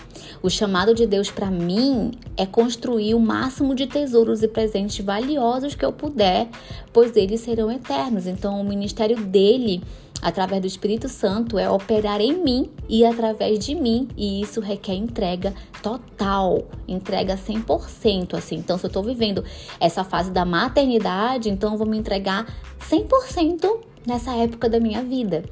O 0.42 0.48
chamado 0.48 0.94
de 0.94 1.06
Deus 1.06 1.30
para 1.30 1.50
mim 1.50 2.12
é 2.36 2.46
construir 2.46 3.14
o 3.14 3.20
máximo 3.20 3.74
de 3.74 3.86
tesouros 3.86 4.42
e 4.42 4.48
presentes 4.48 5.04
valiosos 5.04 5.74
que 5.74 5.84
eu 5.84 5.92
puder, 5.92 6.48
pois 6.92 7.16
eles 7.16 7.40
serão 7.40 7.70
eternos. 7.70 8.26
Então, 8.26 8.60
o 8.60 8.64
ministério 8.64 9.16
dele 9.16 9.82
através 10.22 10.60
do 10.60 10.66
Espírito 10.66 11.08
Santo 11.08 11.58
é 11.58 11.68
operar 11.68 12.20
em 12.20 12.42
mim 12.42 12.70
e 12.88 13.04
através 13.04 13.58
de 13.58 13.74
mim, 13.74 14.08
e 14.16 14.40
isso 14.40 14.60
requer 14.60 14.94
entrega 14.94 15.54
total, 15.82 16.64
entrega 16.88 17.36
100%, 17.36 18.34
assim. 18.34 18.56
Então, 18.56 18.78
se 18.78 18.86
eu 18.86 18.90
tô 18.90 19.02
vivendo 19.02 19.44
essa 19.78 20.04
fase 20.04 20.30
da 20.30 20.44
maternidade, 20.44 21.48
então 21.50 21.72
eu 21.72 21.78
vou 21.78 21.86
me 21.86 21.98
entregar 21.98 22.46
100% 22.88 23.78
nessa 24.06 24.34
época 24.36 24.68
da 24.68 24.78
minha 24.78 25.02
vida. 25.02 25.44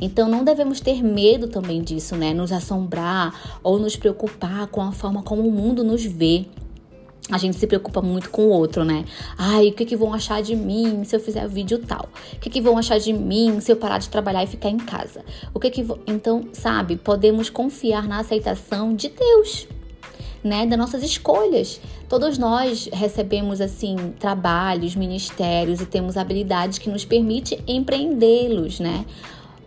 Então 0.00 0.28
não 0.28 0.44
devemos 0.44 0.80
ter 0.80 1.02
medo 1.02 1.48
também 1.48 1.82
disso, 1.82 2.16
né? 2.16 2.34
Nos 2.34 2.52
assombrar 2.52 3.58
ou 3.62 3.78
nos 3.78 3.96
preocupar 3.96 4.66
com 4.66 4.82
a 4.82 4.92
forma 4.92 5.22
como 5.22 5.42
o 5.42 5.50
mundo 5.50 5.82
nos 5.82 6.04
vê 6.04 6.46
a 7.30 7.38
gente 7.38 7.56
se 7.56 7.66
preocupa 7.66 8.02
muito 8.02 8.30
com 8.30 8.42
o 8.46 8.48
outro, 8.48 8.84
né? 8.84 9.04
Ai, 9.38 9.68
o 9.68 9.72
que, 9.72 9.84
que 9.84 9.96
vão 9.96 10.12
achar 10.12 10.42
de 10.42 10.56
mim 10.56 11.04
se 11.04 11.14
eu 11.14 11.20
fizer 11.20 11.48
vídeo 11.48 11.78
tal? 11.78 12.08
O 12.34 12.38
que, 12.40 12.50
que 12.50 12.60
vão 12.60 12.76
achar 12.76 12.98
de 12.98 13.12
mim 13.12 13.60
se 13.60 13.70
eu 13.70 13.76
parar 13.76 13.98
de 13.98 14.08
trabalhar 14.08 14.42
e 14.42 14.46
ficar 14.46 14.68
em 14.68 14.76
casa? 14.76 15.24
O 15.54 15.60
que 15.60 15.70
que 15.70 15.86
então, 16.06 16.48
sabe, 16.52 16.96
podemos 16.96 17.48
confiar 17.48 18.08
na 18.08 18.18
aceitação 18.18 18.94
de 18.94 19.08
Deus, 19.08 19.68
né, 20.42 20.66
das 20.66 20.78
nossas 20.78 21.02
escolhas. 21.04 21.80
Todos 22.12 22.36
nós 22.36 22.90
recebemos 22.92 23.58
assim 23.58 23.96
trabalhos, 24.20 24.94
ministérios 24.94 25.80
e 25.80 25.86
temos 25.86 26.18
habilidades 26.18 26.76
que 26.76 26.90
nos 26.90 27.06
permite 27.06 27.58
empreendê-los, 27.66 28.80
né? 28.80 29.06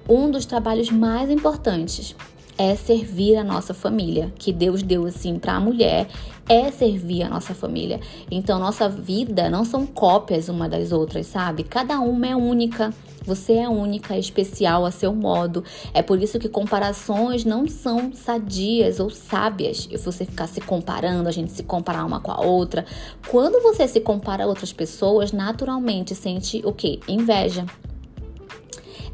Um 0.07 0.29
dos 0.29 0.45
trabalhos 0.45 0.91
mais 0.91 1.31
importantes 1.31 2.15
é 2.57 2.75
servir 2.75 3.35
a 3.35 3.43
nossa 3.43 3.73
família, 3.73 4.33
que 4.37 4.51
Deus 4.51 4.81
deu 4.81 5.05
assim 5.05 5.37
para 5.37 5.53
a 5.53 5.59
mulher, 5.59 6.07
é 6.47 6.71
servir 6.71 7.23
a 7.23 7.29
nossa 7.29 7.53
família. 7.53 7.99
Então 8.29 8.59
nossa 8.59 8.87
vida 8.87 9.49
não 9.49 9.65
são 9.65 9.85
cópias 9.85 10.47
uma 10.47 10.69
das 10.69 10.91
outras, 10.91 11.27
sabe? 11.27 11.63
Cada 11.63 11.99
uma 11.99 12.27
é 12.27 12.35
única. 12.35 12.93
Você 13.25 13.53
é 13.53 13.67
única, 13.67 14.13
é 14.13 14.19
especial 14.19 14.85
a 14.85 14.91
seu 14.91 15.13
modo. 15.13 15.63
É 15.95 16.03
por 16.03 16.21
isso 16.21 16.37
que 16.37 16.47
comparações 16.47 17.43
não 17.43 17.67
são 17.67 18.13
sadias 18.13 18.99
ou 18.99 19.09
sábias. 19.09 19.87
E 19.91 19.97
você 19.97 20.25
ficar 20.25 20.45
se 20.45 20.61
comparando, 20.61 21.27
a 21.27 21.31
gente 21.31 21.51
se 21.51 21.63
comparar 21.63 22.05
uma 22.05 22.19
com 22.19 22.31
a 22.31 22.41
outra. 22.41 22.85
Quando 23.27 23.61
você 23.63 23.87
se 23.87 23.99
compara 23.99 24.43
a 24.43 24.47
outras 24.47 24.71
pessoas, 24.71 25.31
naturalmente 25.31 26.13
sente 26.13 26.61
o 26.63 26.71
quê? 26.71 26.99
Inveja 27.07 27.65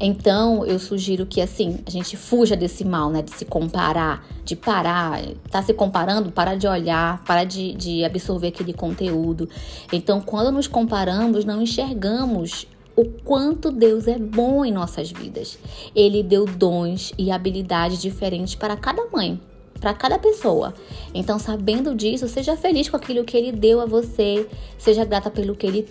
então, 0.00 0.64
eu 0.64 0.78
sugiro 0.78 1.26
que 1.26 1.40
assim, 1.40 1.78
a 1.86 1.90
gente 1.90 2.16
fuja 2.16 2.56
desse 2.56 2.84
mal, 2.84 3.10
né? 3.10 3.22
De 3.22 3.30
se 3.30 3.44
comparar, 3.44 4.26
de 4.44 4.56
parar, 4.56 5.22
tá 5.50 5.62
se 5.62 5.72
comparando, 5.72 6.30
para 6.30 6.54
de 6.54 6.66
olhar, 6.66 7.22
para 7.24 7.44
de, 7.44 7.72
de 7.74 8.04
absorver 8.04 8.48
aquele 8.48 8.72
conteúdo. 8.72 9.48
Então, 9.92 10.20
quando 10.20 10.52
nos 10.52 10.66
comparamos, 10.66 11.44
não 11.44 11.62
enxergamos 11.62 12.66
o 12.94 13.04
quanto 13.04 13.70
Deus 13.70 14.06
é 14.06 14.18
bom 14.18 14.64
em 14.64 14.72
nossas 14.72 15.10
vidas. 15.10 15.58
Ele 15.94 16.22
deu 16.22 16.44
dons 16.44 17.12
e 17.16 17.30
habilidades 17.30 18.00
diferentes 18.00 18.54
para 18.54 18.76
cada 18.76 19.06
mãe, 19.10 19.40
para 19.80 19.94
cada 19.94 20.18
pessoa. 20.18 20.74
Então, 21.14 21.38
sabendo 21.38 21.94
disso, 21.94 22.28
seja 22.28 22.56
feliz 22.56 22.88
com 22.88 22.96
aquilo 22.96 23.24
que 23.24 23.36
ele 23.36 23.52
deu 23.52 23.80
a 23.80 23.86
você, 23.86 24.46
seja 24.78 25.04
grata 25.04 25.30
pelo 25.30 25.54
que 25.54 25.66
ele 25.66 25.88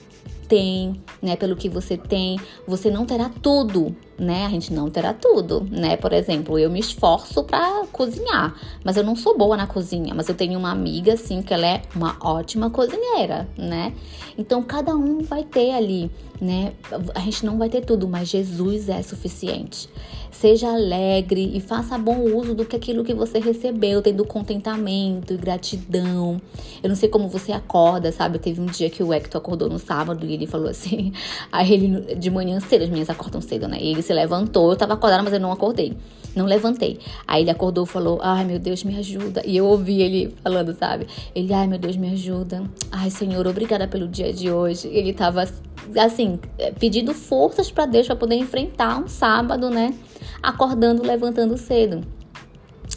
tem, 0.51 1.01
né? 1.21 1.37
Pelo 1.37 1.55
que 1.55 1.69
você 1.69 1.95
tem. 1.95 2.37
Você 2.67 2.91
não 2.91 3.05
terá 3.05 3.31
tudo, 3.41 3.95
né? 4.19 4.45
A 4.45 4.49
gente 4.49 4.73
não 4.73 4.89
terá 4.89 5.13
tudo, 5.13 5.65
né? 5.71 5.95
Por 5.95 6.11
exemplo, 6.11 6.59
eu 6.59 6.69
me 6.69 6.81
esforço 6.81 7.41
para 7.45 7.85
cozinhar, 7.89 8.53
mas 8.83 8.97
eu 8.97 9.03
não 9.03 9.15
sou 9.15 9.37
boa 9.37 9.55
na 9.55 9.65
cozinha. 9.65 10.13
Mas 10.13 10.27
eu 10.27 10.35
tenho 10.35 10.59
uma 10.59 10.69
amiga, 10.69 11.13
assim, 11.13 11.41
que 11.41 11.53
ela 11.53 11.65
é 11.65 11.81
uma 11.95 12.17
ótima 12.19 12.69
cozinheira, 12.69 13.47
né? 13.57 13.93
Então 14.37 14.61
cada 14.61 14.93
um 14.93 15.19
vai 15.19 15.45
ter 15.45 15.71
ali, 15.71 16.11
né? 16.41 16.73
A 17.15 17.19
gente 17.21 17.45
não 17.45 17.57
vai 17.57 17.69
ter 17.69 17.85
tudo, 17.85 18.05
mas 18.05 18.27
Jesus 18.27 18.89
é 18.89 19.01
suficiente. 19.01 19.87
Seja 20.31 20.69
alegre 20.69 21.51
e 21.53 21.59
faça 21.59 21.97
bom 21.97 22.21
uso 22.21 22.55
do 22.55 22.65
que 22.65 22.75
aquilo 22.75 23.03
que 23.03 23.13
você 23.13 23.39
recebeu, 23.39 24.01
tendo 24.01 24.25
contentamento 24.25 25.33
e 25.33 25.37
gratidão. 25.37 26.41
Eu 26.81 26.89
não 26.89 26.95
sei 26.95 27.09
como 27.09 27.27
você 27.27 27.51
acorda, 27.51 28.11
sabe? 28.11 28.39
Teve 28.39 28.61
um 28.61 28.65
dia 28.65 28.89
que 28.89 29.03
o 29.03 29.13
Hector 29.13 29.41
acordou 29.41 29.69
no 29.69 29.77
sábado 29.77 30.25
e 30.25 30.33
ele 30.33 30.47
falou 30.47 30.69
assim. 30.69 31.13
Aí 31.51 31.73
ele, 31.73 32.15
de 32.15 32.31
manhã 32.31 32.59
cedo, 32.59 32.83
as 32.83 32.89
minhas 32.89 33.09
acordam 33.09 33.41
cedo, 33.41 33.67
né? 33.67 33.77
E 33.79 33.91
ele 33.91 34.01
se 34.01 34.13
levantou, 34.13 34.71
eu 34.71 34.77
tava 34.77 34.93
acordada, 34.93 35.21
mas 35.21 35.33
eu 35.33 35.39
não 35.39 35.51
acordei. 35.51 35.95
Não 36.35 36.45
levantei. 36.45 36.97
Aí 37.27 37.43
ele 37.43 37.51
acordou 37.51 37.83
e 37.83 37.87
falou: 37.87 38.19
Ai 38.21 38.45
meu 38.45 38.57
Deus, 38.57 38.83
me 38.83 38.97
ajuda. 38.97 39.41
E 39.45 39.57
eu 39.57 39.65
ouvi 39.65 40.01
ele 40.01 40.33
falando, 40.41 40.73
sabe? 40.73 41.07
Ele, 41.35 41.53
ai 41.53 41.67
meu 41.67 41.77
Deus, 41.77 41.97
me 41.97 42.09
ajuda. 42.09 42.63
Ai 42.91 43.09
Senhor, 43.09 43.45
obrigada 43.45 43.87
pelo 43.87 44.07
dia 44.07 44.31
de 44.31 44.49
hoje. 44.49 44.87
Ele 44.87 45.11
tava 45.11 45.45
assim, 45.97 46.39
pedindo 46.79 47.13
forças 47.13 47.71
para 47.71 47.85
Deus 47.85 48.07
para 48.07 48.15
poder 48.15 48.35
enfrentar 48.35 48.99
um 48.99 49.07
sábado, 49.07 49.69
né? 49.69 49.93
acordando, 50.41 51.03
levantando 51.03 51.57
cedo. 51.57 52.01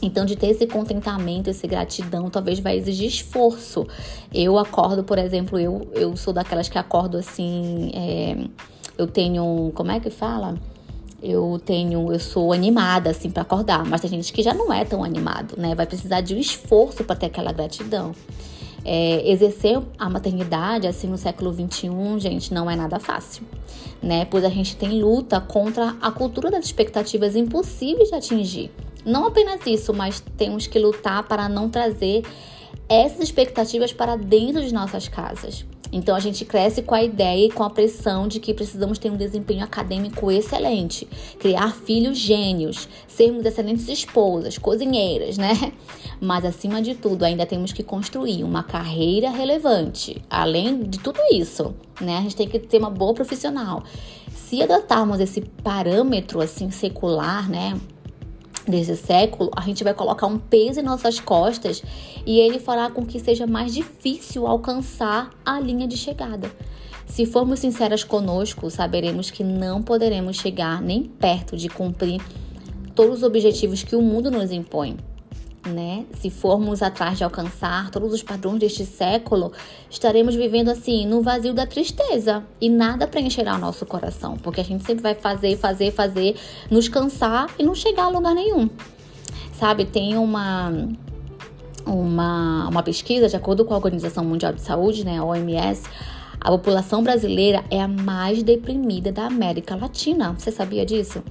Então, 0.02 0.24
de 0.24 0.36
ter 0.36 0.48
esse 0.48 0.66
contentamento, 0.66 1.48
essa 1.48 1.66
gratidão, 1.66 2.28
talvez 2.28 2.58
vai 2.58 2.76
exigir 2.76 3.08
esforço. 3.08 3.86
Eu 4.32 4.58
acordo, 4.58 5.04
por 5.04 5.18
exemplo, 5.18 5.58
eu, 5.58 5.88
eu 5.92 6.16
sou 6.16 6.32
daquelas 6.32 6.68
que 6.68 6.78
acordo 6.78 7.16
assim. 7.16 7.90
É, 7.94 8.36
eu 8.98 9.06
tenho. 9.06 9.70
Como 9.74 9.90
é 9.90 10.00
que 10.00 10.10
fala? 10.10 10.58
Eu 11.22 11.60
tenho, 11.64 12.12
eu 12.12 12.18
sou 12.18 12.52
animada 12.52 13.08
assim 13.08 13.30
para 13.30 13.42
acordar, 13.42 13.86
mas 13.86 14.02
tem 14.02 14.10
gente 14.10 14.30
que 14.30 14.42
já 14.42 14.52
não 14.52 14.70
é 14.70 14.84
tão 14.84 15.02
animado, 15.02 15.54
né? 15.56 15.74
Vai 15.74 15.86
precisar 15.86 16.20
de 16.20 16.34
um 16.34 16.38
esforço 16.38 17.02
para 17.04 17.16
ter 17.16 17.26
aquela 17.26 17.52
gratidão. 17.52 18.12
É, 18.84 19.30
exercer 19.30 19.80
a 19.98 20.10
maternidade 20.10 20.86
assim 20.86 21.06
no 21.06 21.16
século 21.16 21.50
21, 21.50 22.18
gente, 22.18 22.52
não 22.52 22.70
é 22.70 22.76
nada 22.76 22.98
fácil, 23.00 23.42
né? 24.02 24.26
Pois 24.26 24.44
a 24.44 24.50
gente 24.50 24.76
tem 24.76 25.00
luta 25.00 25.40
contra 25.40 25.96
a 26.02 26.10
cultura 26.10 26.50
das 26.50 26.66
expectativas 26.66 27.34
impossíveis 27.34 28.10
de 28.10 28.14
atingir. 28.14 28.70
Não 29.04 29.26
apenas 29.26 29.66
isso, 29.66 29.92
mas 29.94 30.20
temos 30.36 30.66
que 30.66 30.78
lutar 30.78 31.22
para 31.24 31.48
não 31.48 31.68
trazer 31.70 32.24
essas 32.88 33.20
expectativas 33.20 33.92
para 33.92 34.16
dentro 34.16 34.62
de 34.62 34.72
nossas 34.72 35.08
casas. 35.08 35.64
Então 35.94 36.16
a 36.16 36.18
gente 36.18 36.44
cresce 36.44 36.82
com 36.82 36.92
a 36.92 37.04
ideia 37.04 37.46
e 37.46 37.52
com 37.52 37.62
a 37.62 37.70
pressão 37.70 38.26
de 38.26 38.40
que 38.40 38.52
precisamos 38.52 38.98
ter 38.98 39.12
um 39.12 39.16
desempenho 39.16 39.62
acadêmico 39.62 40.28
excelente, 40.28 41.06
criar 41.38 41.72
filhos 41.72 42.18
gênios, 42.18 42.88
sermos 43.06 43.46
excelentes 43.46 43.86
esposas, 43.88 44.58
cozinheiras, 44.58 45.38
né? 45.38 45.72
Mas 46.20 46.44
acima 46.44 46.82
de 46.82 46.96
tudo, 46.96 47.24
ainda 47.24 47.46
temos 47.46 47.72
que 47.72 47.84
construir 47.84 48.42
uma 48.42 48.64
carreira 48.64 49.30
relevante. 49.30 50.20
Além 50.28 50.82
de 50.82 50.98
tudo 50.98 51.20
isso, 51.32 51.72
né? 52.00 52.18
A 52.18 52.22
gente 52.22 52.34
tem 52.34 52.48
que 52.48 52.58
ter 52.58 52.78
uma 52.78 52.90
boa 52.90 53.14
profissional. 53.14 53.84
Se 54.34 54.60
adotarmos 54.60 55.20
esse 55.20 55.42
parâmetro 55.62 56.40
assim 56.40 56.72
secular, 56.72 57.48
né? 57.48 57.78
Desse 58.66 58.96
século, 58.96 59.50
a 59.54 59.60
gente 59.62 59.84
vai 59.84 59.94
colocar 59.94 60.26
um 60.26 60.38
peso 60.38 60.80
em 60.80 60.82
nossas 60.82 61.20
costas 61.20 61.82
e 62.26 62.38
ele 62.38 62.58
fará 62.58 62.90
com 62.90 63.04
que 63.04 63.20
seja 63.20 63.46
mais 63.46 63.74
difícil 63.74 64.46
alcançar 64.46 65.30
a 65.44 65.60
linha 65.60 65.86
de 65.86 65.96
chegada. 65.96 66.50
Se 67.06 67.26
formos 67.26 67.60
sinceras 67.60 68.02
conosco, 68.02 68.70
saberemos 68.70 69.30
que 69.30 69.44
não 69.44 69.82
poderemos 69.82 70.36
chegar 70.36 70.80
nem 70.80 71.02
perto 71.02 71.56
de 71.56 71.68
cumprir 71.68 72.20
todos 72.94 73.18
os 73.18 73.22
objetivos 73.22 73.82
que 73.82 73.94
o 73.94 74.02
mundo 74.02 74.30
nos 74.30 74.50
impõe. 74.50 74.96
Né? 75.66 76.04
Se 76.20 76.28
formos 76.28 76.82
atrás 76.82 77.16
de 77.16 77.24
alcançar 77.24 77.90
todos 77.90 78.12
os 78.12 78.22
padrões 78.22 78.58
deste 78.58 78.84
século, 78.84 79.50
estaremos 79.88 80.34
vivendo 80.34 80.68
assim 80.68 81.06
no 81.06 81.22
vazio 81.22 81.54
da 81.54 81.66
tristeza 81.66 82.44
e 82.60 82.68
nada 82.68 83.06
preencherá 83.06 83.54
o 83.54 83.58
nosso 83.58 83.86
coração, 83.86 84.36
porque 84.36 84.60
a 84.60 84.64
gente 84.64 84.84
sempre 84.84 85.02
vai 85.02 85.14
fazer, 85.14 85.56
fazer, 85.56 85.90
fazer, 85.90 86.36
nos 86.70 86.86
cansar 86.88 87.48
e 87.58 87.62
não 87.62 87.74
chegar 87.74 88.04
a 88.04 88.08
lugar 88.08 88.34
nenhum. 88.34 88.68
Sabe, 89.54 89.86
tem 89.86 90.18
uma 90.18 90.70
uma, 91.86 92.68
uma 92.68 92.82
pesquisa, 92.82 93.28
de 93.28 93.36
acordo 93.36 93.64
com 93.64 93.74
a 93.74 93.76
Organização 93.76 94.24
Mundial 94.24 94.52
de 94.52 94.60
Saúde, 94.60 95.04
né, 95.04 95.18
a 95.18 95.24
OMS, 95.24 95.82
a 96.40 96.50
população 96.50 97.02
brasileira 97.02 97.64
é 97.70 97.80
a 97.80 97.88
mais 97.88 98.42
deprimida 98.42 99.10
da 99.10 99.26
América 99.26 99.74
Latina. 99.76 100.34
Você 100.36 100.50
sabia 100.50 100.84
disso? 100.84 101.22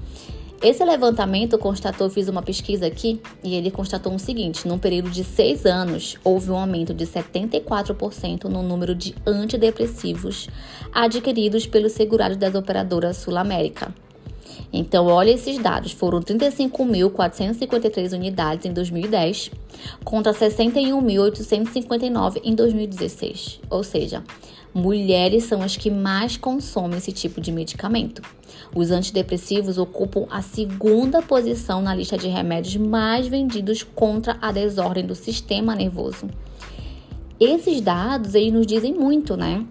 Esse 0.64 0.84
levantamento 0.86 1.58
constatou, 1.58 2.10
fiz 2.10 2.30
uma 2.30 2.42
pesquisa 2.42 2.88
aqui, 2.88 3.20
e 3.44 3.54
ele 3.54 3.70
constatou 3.70 4.16
o 4.16 4.20
seguinte: 4.20 4.66
num 4.66 4.80
período 4.80 5.10
de 5.10 5.22
seis 5.22 5.66
anos, 5.66 6.18
houve 6.24 6.52
um 6.52 6.58
aumento 6.58 6.94
de 6.94 7.06
74% 7.06 8.46
no 8.46 8.64
número 8.64 8.96
de 8.96 9.14
antidepressivos 9.28 10.48
adquiridos 10.94 11.68
pelos 11.68 11.92
segurados 11.92 12.38
das 12.38 12.56
operadoras 12.56 13.18
Sul 13.18 13.36
América. 13.36 13.94
Então, 14.72 15.08
olha 15.08 15.32
esses 15.32 15.58
dados: 15.58 15.92
foram 15.92 16.22
35.453 16.22 18.14
unidades 18.14 18.66
em 18.66 18.72
2010 18.72 19.52
contra 20.06 20.32
61.859 20.32 22.40
em 22.42 22.56
2016. 22.56 23.60
Ou 23.70 23.84
seja, 23.84 24.24
mulheres 24.74 25.44
são 25.44 25.62
as 25.62 25.78
que 25.78 25.92
mais 25.92 26.36
consomem 26.36 26.98
esse 26.98 27.12
tipo 27.12 27.40
de 27.40 27.52
medicamento. 27.52 28.22
Os 28.76 28.90
antidepressivos 28.92 29.78
ocupam 29.78 30.26
a 30.30 30.42
segunda 30.42 31.22
posição 31.22 31.82
na 31.82 31.94
lista 31.94 32.18
de 32.18 32.28
remédios 32.28 32.78
mais 32.78 33.28
vendidos 33.28 33.84
contra 33.84 34.38
a 34.42 34.52
desordem 34.52 35.06
do 35.06 35.16
sistema 35.16 35.76
nervoso. 35.76 36.28
Esses 37.40 37.82
dados 37.82 38.36
aí 38.36 38.52
nos 38.52 38.66
dizem 38.66 38.94
muito, 38.94 39.36
né? 39.36 39.66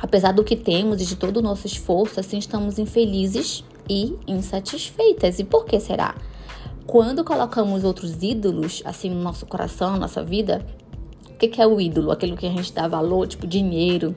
Apesar 0.00 0.32
do 0.32 0.44
que 0.44 0.54
temos 0.54 1.00
e 1.02 1.06
de 1.06 1.16
todo 1.16 1.38
o 1.38 1.42
nosso 1.42 1.66
esforço, 1.66 2.20
assim 2.20 2.38
estamos 2.38 2.78
infelizes 2.78 3.64
e 3.88 4.14
insatisfeitas. 4.26 5.38
E 5.38 5.44
por 5.44 5.64
que 5.64 5.80
será? 5.80 6.14
Quando 6.86 7.24
colocamos 7.24 7.84
outros 7.84 8.22
ídolos 8.22 8.80
assim 8.84 9.10
no 9.10 9.20
nosso 9.20 9.44
coração, 9.44 9.92
na 9.92 9.98
nossa 9.98 10.22
vida, 10.22 10.64
que, 11.38 11.48
que 11.48 11.62
é 11.62 11.66
o 11.66 11.80
ídolo? 11.80 12.10
Aquilo 12.10 12.36
que 12.36 12.46
a 12.46 12.50
gente 12.50 12.72
dá 12.72 12.88
valor, 12.88 13.26
tipo 13.28 13.46
dinheiro, 13.46 14.14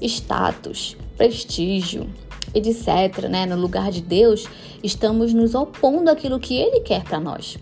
status, 0.00 0.96
prestígio, 1.16 2.08
etc. 2.54 3.28
Né? 3.28 3.46
No 3.46 3.56
lugar 3.56 3.90
de 3.90 4.02
Deus, 4.02 4.46
estamos 4.82 5.32
nos 5.32 5.54
opondo 5.54 6.10
àquilo 6.10 6.38
que 6.38 6.56
Ele 6.56 6.80
quer 6.80 7.02
para 7.04 7.18
nós. 7.18 7.56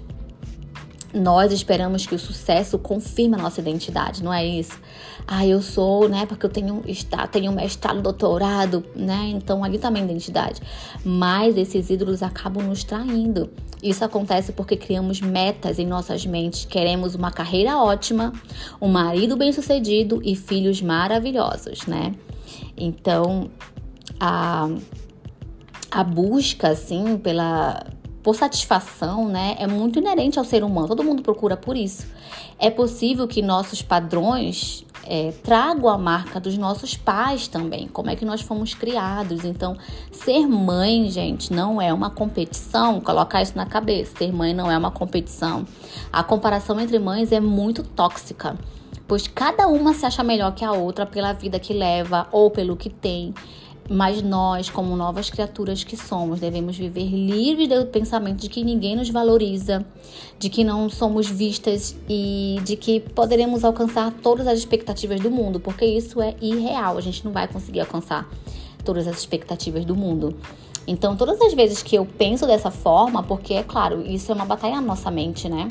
Nós 1.14 1.52
esperamos 1.52 2.04
que 2.04 2.14
o 2.14 2.18
sucesso 2.18 2.78
confirme 2.78 3.36
a 3.36 3.38
nossa 3.38 3.60
identidade, 3.60 4.22
não 4.22 4.34
é 4.34 4.44
isso? 4.44 4.78
Ah, 5.28 5.44
eu 5.44 5.60
sou, 5.60 6.08
né? 6.08 6.24
Porque 6.24 6.46
eu 6.46 6.50
tenho, 6.50 6.82
está, 6.86 7.26
tenho 7.26 7.50
mestrado, 7.52 8.00
doutorado, 8.00 8.84
né? 8.94 9.32
Então 9.34 9.64
ali 9.64 9.76
também 9.76 10.06
tá 10.06 10.12
identidade. 10.12 10.62
Mas 11.04 11.56
esses 11.56 11.90
ídolos 11.90 12.22
acabam 12.22 12.64
nos 12.64 12.84
traindo. 12.84 13.50
Isso 13.82 14.04
acontece 14.04 14.52
porque 14.52 14.76
criamos 14.76 15.20
metas 15.20 15.80
em 15.80 15.86
nossas 15.86 16.24
mentes. 16.24 16.64
Queremos 16.64 17.16
uma 17.16 17.32
carreira 17.32 17.76
ótima, 17.76 18.32
um 18.80 18.88
marido 18.88 19.36
bem-sucedido 19.36 20.20
e 20.24 20.36
filhos 20.36 20.80
maravilhosos, 20.80 21.86
né? 21.86 22.14
Então, 22.76 23.50
a, 24.20 24.68
a 25.90 26.04
busca, 26.04 26.68
assim, 26.68 27.18
pela, 27.18 27.84
por 28.22 28.34
satisfação, 28.34 29.28
né, 29.28 29.56
é 29.58 29.66
muito 29.66 29.98
inerente 29.98 30.38
ao 30.38 30.44
ser 30.44 30.62
humano. 30.62 30.88
Todo 30.88 31.02
mundo 31.04 31.22
procura 31.22 31.56
por 31.56 31.76
isso. 31.76 32.06
É 32.58 32.70
possível 32.70 33.26
que 33.28 33.42
nossos 33.42 33.82
padrões 33.82 34.84
é, 35.08 35.32
tragam 35.42 35.88
a 35.88 35.96
marca 35.96 36.40
dos 36.40 36.58
nossos 36.58 36.96
pais 36.96 37.48
também, 37.48 37.88
como 37.88 38.10
é 38.10 38.16
que 38.16 38.24
nós 38.24 38.40
fomos 38.40 38.74
criados. 38.74 39.44
Então, 39.44 39.76
ser 40.10 40.46
mãe, 40.46 41.08
gente, 41.10 41.52
não 41.52 41.80
é 41.80 41.92
uma 41.92 42.10
competição. 42.10 43.00
Colocar 43.00 43.42
isso 43.42 43.56
na 43.56 43.66
cabeça. 43.66 44.16
Ser 44.18 44.32
mãe 44.32 44.52
não 44.52 44.70
é 44.70 44.76
uma 44.76 44.90
competição. 44.90 45.64
A 46.12 46.22
comparação 46.22 46.80
entre 46.80 46.98
mães 46.98 47.32
é 47.32 47.40
muito 47.40 47.82
tóxica, 47.82 48.56
pois 49.06 49.26
cada 49.28 49.68
uma 49.68 49.94
se 49.94 50.04
acha 50.04 50.22
melhor 50.22 50.54
que 50.54 50.64
a 50.64 50.72
outra 50.72 51.06
pela 51.06 51.32
vida 51.32 51.58
que 51.58 51.72
leva 51.72 52.26
ou 52.32 52.50
pelo 52.50 52.76
que 52.76 52.90
tem. 52.90 53.32
Mas 53.88 54.20
nós, 54.20 54.68
como 54.68 54.96
novas 54.96 55.30
criaturas 55.30 55.84
que 55.84 55.96
somos, 55.96 56.40
devemos 56.40 56.76
viver 56.76 57.06
livres 57.08 57.68
do 57.68 57.86
pensamento 57.86 58.40
de 58.40 58.48
que 58.48 58.64
ninguém 58.64 58.96
nos 58.96 59.08
valoriza, 59.10 59.86
de 60.38 60.50
que 60.50 60.64
não 60.64 60.88
somos 60.90 61.28
vistas 61.28 61.96
e 62.08 62.58
de 62.64 62.74
que 62.74 62.98
poderemos 62.98 63.64
alcançar 63.64 64.12
todas 64.22 64.46
as 64.48 64.58
expectativas 64.58 65.20
do 65.20 65.30
mundo, 65.30 65.60
porque 65.60 65.84
isso 65.84 66.20
é 66.20 66.34
irreal, 66.40 66.98
a 66.98 67.00
gente 67.00 67.24
não 67.24 67.30
vai 67.30 67.46
conseguir 67.46 67.80
alcançar 67.80 68.28
todas 68.84 69.06
as 69.06 69.18
expectativas 69.18 69.84
do 69.84 69.94
mundo. 69.94 70.36
Então, 70.84 71.16
todas 71.16 71.40
as 71.40 71.54
vezes 71.54 71.80
que 71.80 71.96
eu 71.96 72.04
penso 72.04 72.44
dessa 72.44 72.72
forma, 72.72 73.22
porque 73.22 73.54
é 73.54 73.62
claro, 73.62 74.02
isso 74.02 74.32
é 74.32 74.34
uma 74.34 74.44
batalha 74.44 74.76
na 74.76 74.82
nossa 74.82 75.12
mente, 75.12 75.48
né? 75.48 75.68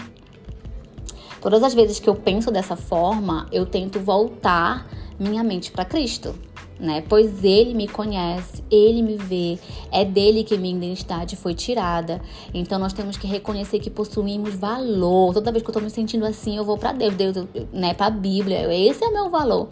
Todas 1.41 1.63
as 1.63 1.73
vezes 1.73 1.99
que 1.99 2.10
eu 2.10 2.15
penso 2.15 2.49
dessa 2.49 2.75
forma, 2.75 3.45
eu 3.51 3.65
tento 3.65 3.99
voltar 3.99 4.88
minha 5.19 5.43
mente 5.43 5.71
para 5.71 5.86
Cristo 5.86 6.34
né? 6.79 7.03
Pois 7.07 7.43
ele 7.43 7.73
me 7.73 7.88
conhece, 7.88 8.63
ele 8.69 9.01
me 9.01 9.15
vê, 9.15 9.57
é 9.91 10.03
dele 10.03 10.43
que 10.43 10.57
minha 10.57 10.75
identidade 10.75 11.35
foi 11.35 11.53
tirada. 11.53 12.21
Então 12.53 12.77
nós 12.77 12.93
temos 12.93 13.17
que 13.17 13.27
reconhecer 13.27 13.79
que 13.79 13.89
possuímos 13.89 14.55
valor. 14.55 15.33
Toda 15.33 15.51
vez 15.51 15.63
que 15.63 15.69
eu 15.69 15.73
tô 15.73 15.79
me 15.79 15.89
sentindo 15.89 16.25
assim, 16.25 16.57
eu 16.57 16.65
vou 16.65 16.77
para 16.77 16.91
Deus, 16.91 17.15
Deus, 17.15 17.47
né, 17.71 17.93
para 17.93 18.07
a 18.07 18.09
Bíblia. 18.09 18.73
Esse 18.73 19.03
é 19.03 19.07
o 19.07 19.13
meu 19.13 19.29
valor. 19.29 19.69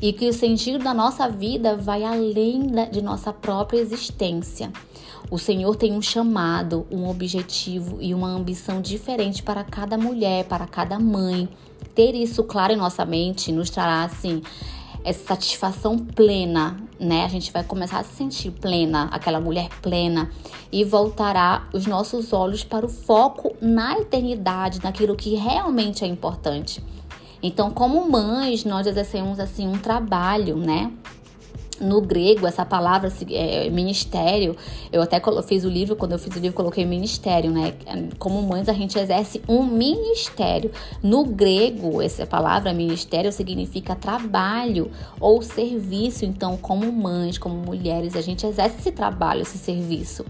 E 0.00 0.12
que 0.12 0.28
o 0.28 0.32
sentido 0.32 0.82
da 0.82 0.92
nossa 0.92 1.28
vida 1.28 1.76
vai 1.76 2.02
além 2.02 2.66
de 2.90 3.00
nossa 3.00 3.32
própria 3.32 3.78
existência. 3.78 4.72
O 5.30 5.38
Senhor 5.38 5.76
tem 5.76 5.92
um 5.92 6.02
chamado, 6.02 6.86
um 6.90 7.08
objetivo 7.08 7.98
e 8.00 8.12
uma 8.12 8.28
ambição 8.28 8.82
diferente 8.82 9.42
para 9.42 9.64
cada 9.64 9.96
mulher, 9.96 10.44
para 10.44 10.66
cada 10.66 10.98
mãe. 10.98 11.48
Ter 11.94 12.14
isso 12.14 12.42
claro 12.42 12.72
em 12.72 12.76
nossa 12.76 13.04
mente 13.04 13.52
nos 13.52 13.70
trará 13.70 14.04
assim 14.04 14.42
essa 15.04 15.24
satisfação 15.28 15.98
plena, 15.98 16.76
né? 16.98 17.24
A 17.24 17.28
gente 17.28 17.52
vai 17.52 17.64
começar 17.64 17.98
a 17.98 18.04
se 18.04 18.14
sentir 18.14 18.50
plena, 18.50 19.08
aquela 19.12 19.40
mulher 19.40 19.68
plena, 19.80 20.30
e 20.70 20.84
voltará 20.84 21.68
os 21.72 21.86
nossos 21.86 22.32
olhos 22.32 22.64
para 22.64 22.86
o 22.86 22.88
foco 22.88 23.54
na 23.60 23.98
eternidade, 23.98 24.80
naquilo 24.82 25.16
que 25.16 25.34
realmente 25.34 26.04
é 26.04 26.06
importante. 26.06 26.82
Então, 27.42 27.70
como 27.70 28.08
mães, 28.08 28.64
nós 28.64 28.86
exercemos 28.86 29.40
assim 29.40 29.66
um 29.66 29.78
trabalho, 29.78 30.56
né? 30.56 30.92
No 31.82 32.00
grego, 32.00 32.46
essa 32.46 32.64
palavra 32.64 33.12
é, 33.30 33.68
ministério, 33.68 34.56
eu 34.92 35.02
até 35.02 35.20
fiz 35.46 35.64
o 35.64 35.68
livro, 35.68 35.96
quando 35.96 36.12
eu 36.12 36.18
fiz 36.18 36.34
o 36.34 36.38
livro, 36.38 36.56
coloquei 36.56 36.84
ministério, 36.84 37.50
né? 37.50 37.74
Como 38.18 38.40
mães, 38.42 38.68
a 38.68 38.72
gente 38.72 38.98
exerce 38.98 39.42
um 39.48 39.64
ministério. 39.64 40.70
No 41.02 41.24
grego, 41.24 42.00
essa 42.00 42.24
palavra 42.24 42.72
ministério 42.72 43.32
significa 43.32 43.94
trabalho 43.94 44.90
ou 45.20 45.42
serviço. 45.42 46.24
Então, 46.24 46.56
como 46.56 46.90
mães, 46.92 47.36
como 47.36 47.56
mulheres, 47.56 48.14
a 48.16 48.20
gente 48.20 48.46
exerce 48.46 48.78
esse 48.78 48.92
trabalho, 48.92 49.42
esse 49.42 49.58
serviço. 49.58 50.24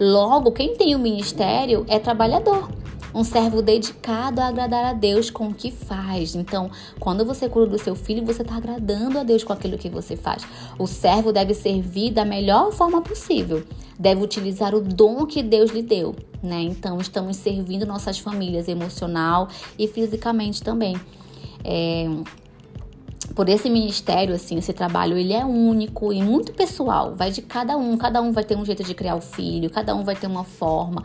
Logo, 0.00 0.52
quem 0.52 0.74
tem 0.74 0.94
o 0.94 0.98
ministério 0.98 1.84
é 1.88 1.98
trabalhador 1.98 2.68
um 3.16 3.24
servo 3.24 3.62
dedicado 3.62 4.42
a 4.42 4.48
agradar 4.48 4.84
a 4.84 4.92
Deus 4.92 5.30
com 5.30 5.48
o 5.48 5.54
que 5.54 5.70
faz. 5.70 6.34
Então, 6.34 6.70
quando 7.00 7.24
você 7.24 7.48
cuida 7.48 7.70
do 7.70 7.78
seu 7.78 7.96
filho, 7.96 8.22
você 8.22 8.42
está 8.42 8.56
agradando 8.56 9.18
a 9.18 9.22
Deus 9.22 9.42
com 9.42 9.54
aquilo 9.54 9.78
que 9.78 9.88
você 9.88 10.16
faz. 10.16 10.42
O 10.78 10.86
servo 10.86 11.32
deve 11.32 11.54
servir 11.54 12.10
da 12.10 12.26
melhor 12.26 12.72
forma 12.72 13.00
possível, 13.00 13.64
deve 13.98 14.22
utilizar 14.22 14.74
o 14.74 14.82
dom 14.82 15.24
que 15.24 15.42
Deus 15.42 15.70
lhe 15.70 15.82
deu, 15.82 16.14
né? 16.42 16.60
Então, 16.60 17.00
estamos 17.00 17.38
servindo 17.38 17.86
nossas 17.86 18.18
famílias 18.18 18.68
emocional 18.68 19.48
e 19.78 19.88
fisicamente 19.88 20.62
também. 20.62 20.94
É, 21.64 22.06
por 23.36 23.50
esse 23.50 23.68
ministério, 23.68 24.34
assim, 24.34 24.56
esse 24.56 24.72
trabalho, 24.72 25.18
ele 25.18 25.34
é 25.34 25.44
único 25.44 26.10
e 26.10 26.22
muito 26.22 26.54
pessoal. 26.54 27.14
Vai 27.14 27.30
de 27.30 27.42
cada 27.42 27.76
um, 27.76 27.94
cada 27.98 28.22
um 28.22 28.32
vai 28.32 28.42
ter 28.42 28.56
um 28.56 28.64
jeito 28.64 28.82
de 28.82 28.94
criar 28.94 29.14
o 29.14 29.20
filho, 29.20 29.68
cada 29.68 29.94
um 29.94 30.02
vai 30.02 30.16
ter 30.16 30.26
uma 30.26 30.42
forma. 30.42 31.02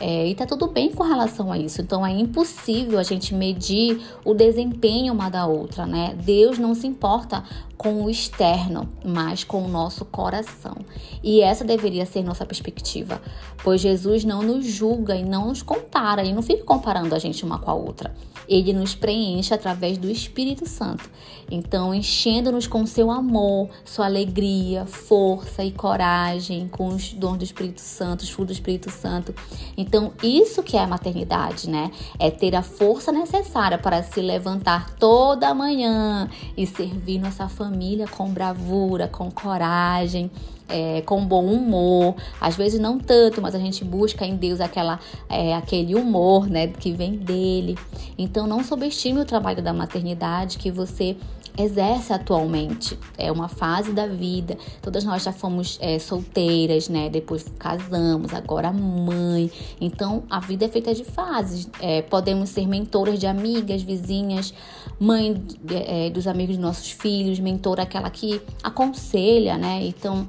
É, 0.00 0.26
e 0.26 0.34
tá 0.34 0.46
tudo 0.46 0.66
bem 0.66 0.90
com 0.90 1.04
relação 1.04 1.52
a 1.52 1.58
isso. 1.58 1.82
Então 1.82 2.04
é 2.04 2.10
impossível 2.10 2.98
a 2.98 3.02
gente 3.02 3.34
medir 3.34 4.00
o 4.24 4.32
desempenho 4.32 5.12
uma 5.12 5.28
da 5.28 5.44
outra, 5.44 5.84
né? 5.84 6.16
Deus 6.24 6.58
não 6.58 6.74
se 6.74 6.86
importa 6.86 7.44
com 7.76 8.02
o 8.02 8.08
externo, 8.08 8.88
mas 9.04 9.44
com 9.44 9.62
o 9.62 9.68
nosso 9.68 10.06
coração. 10.06 10.76
E 11.22 11.42
essa 11.42 11.64
deveria 11.64 12.06
ser 12.06 12.24
nossa 12.24 12.46
perspectiva, 12.46 13.20
pois 13.62 13.82
Jesus 13.82 14.24
não 14.24 14.42
nos 14.42 14.64
julga 14.64 15.14
e 15.14 15.22
não 15.22 15.48
nos 15.48 15.60
compara, 15.60 16.24
e 16.24 16.32
não 16.32 16.40
fica 16.40 16.64
comparando 16.64 17.14
a 17.14 17.18
gente 17.18 17.44
uma 17.44 17.58
com 17.58 17.70
a 17.70 17.74
outra. 17.74 18.14
Ele 18.48 18.72
nos 18.72 18.94
preenche 18.94 19.54
através 19.54 19.98
do 19.98 20.10
Espírito 20.10 20.68
Santo. 20.68 21.08
Então, 21.50 21.94
enchendo-nos 21.94 22.66
com 22.66 22.86
seu 22.86 23.10
amor, 23.10 23.68
sua 23.84 24.06
alegria, 24.06 24.86
força 24.86 25.62
e 25.62 25.70
coragem, 25.70 26.68
com 26.68 26.88
os 26.88 27.12
dons 27.12 27.38
do 27.38 27.44
Espírito 27.44 27.80
Santo, 27.80 28.22
os 28.22 28.30
frutos 28.30 28.56
do 28.56 28.58
Espírito 28.58 28.90
Santo. 28.90 29.34
Então, 29.76 30.12
isso 30.22 30.62
que 30.62 30.76
é 30.76 30.80
a 30.80 30.86
maternidade, 30.86 31.68
né? 31.68 31.90
É 32.18 32.30
ter 32.30 32.54
a 32.54 32.62
força 32.62 33.12
necessária 33.12 33.78
para 33.78 34.02
se 34.02 34.20
levantar 34.20 34.94
toda 34.96 35.54
manhã 35.54 36.28
e 36.56 36.66
servir 36.66 37.18
nossa 37.18 37.48
família 37.48 38.06
com 38.08 38.28
bravura, 38.30 39.08
com 39.08 39.30
coragem. 39.30 40.30
É, 40.66 41.02
com 41.02 41.24
bom 41.26 41.44
humor, 41.44 42.14
às 42.40 42.56
vezes 42.56 42.80
não 42.80 42.98
tanto, 42.98 43.42
mas 43.42 43.54
a 43.54 43.58
gente 43.58 43.84
busca 43.84 44.24
em 44.24 44.34
Deus 44.34 44.62
aquela, 44.62 44.98
é, 45.28 45.54
aquele 45.54 45.94
humor, 45.94 46.48
né, 46.48 46.68
que 46.68 46.90
vem 46.90 47.16
dele. 47.16 47.76
Então 48.16 48.46
não 48.46 48.64
subestime 48.64 49.20
o 49.20 49.26
trabalho 49.26 49.62
da 49.62 49.74
maternidade 49.74 50.56
que 50.56 50.70
você 50.70 51.16
exerce 51.56 52.12
atualmente. 52.12 52.98
É 53.16 53.30
uma 53.30 53.48
fase 53.48 53.92
da 53.92 54.06
vida. 54.06 54.56
Todas 54.82 55.04
nós 55.04 55.22
já 55.22 55.32
fomos 55.32 55.78
é, 55.80 55.98
solteiras, 55.98 56.88
né? 56.88 57.08
Depois 57.08 57.46
casamos, 57.58 58.34
agora 58.34 58.72
mãe. 58.72 59.50
Então 59.80 60.24
a 60.28 60.40
vida 60.40 60.64
é 60.64 60.68
feita 60.68 60.94
de 60.94 61.04
fases. 61.04 61.68
É, 61.80 62.02
podemos 62.02 62.50
ser 62.50 62.66
mentoras 62.66 63.18
de 63.18 63.26
amigas, 63.26 63.82
vizinhas, 63.82 64.52
mãe 64.98 65.42
é, 65.70 66.10
dos 66.10 66.26
amigos 66.26 66.56
de 66.56 66.60
nossos 66.60 66.90
filhos, 66.90 67.38
mentora 67.38 67.82
aquela 67.82 68.10
que 68.10 68.40
aconselha, 68.62 69.56
né? 69.56 69.80
Então 69.84 70.26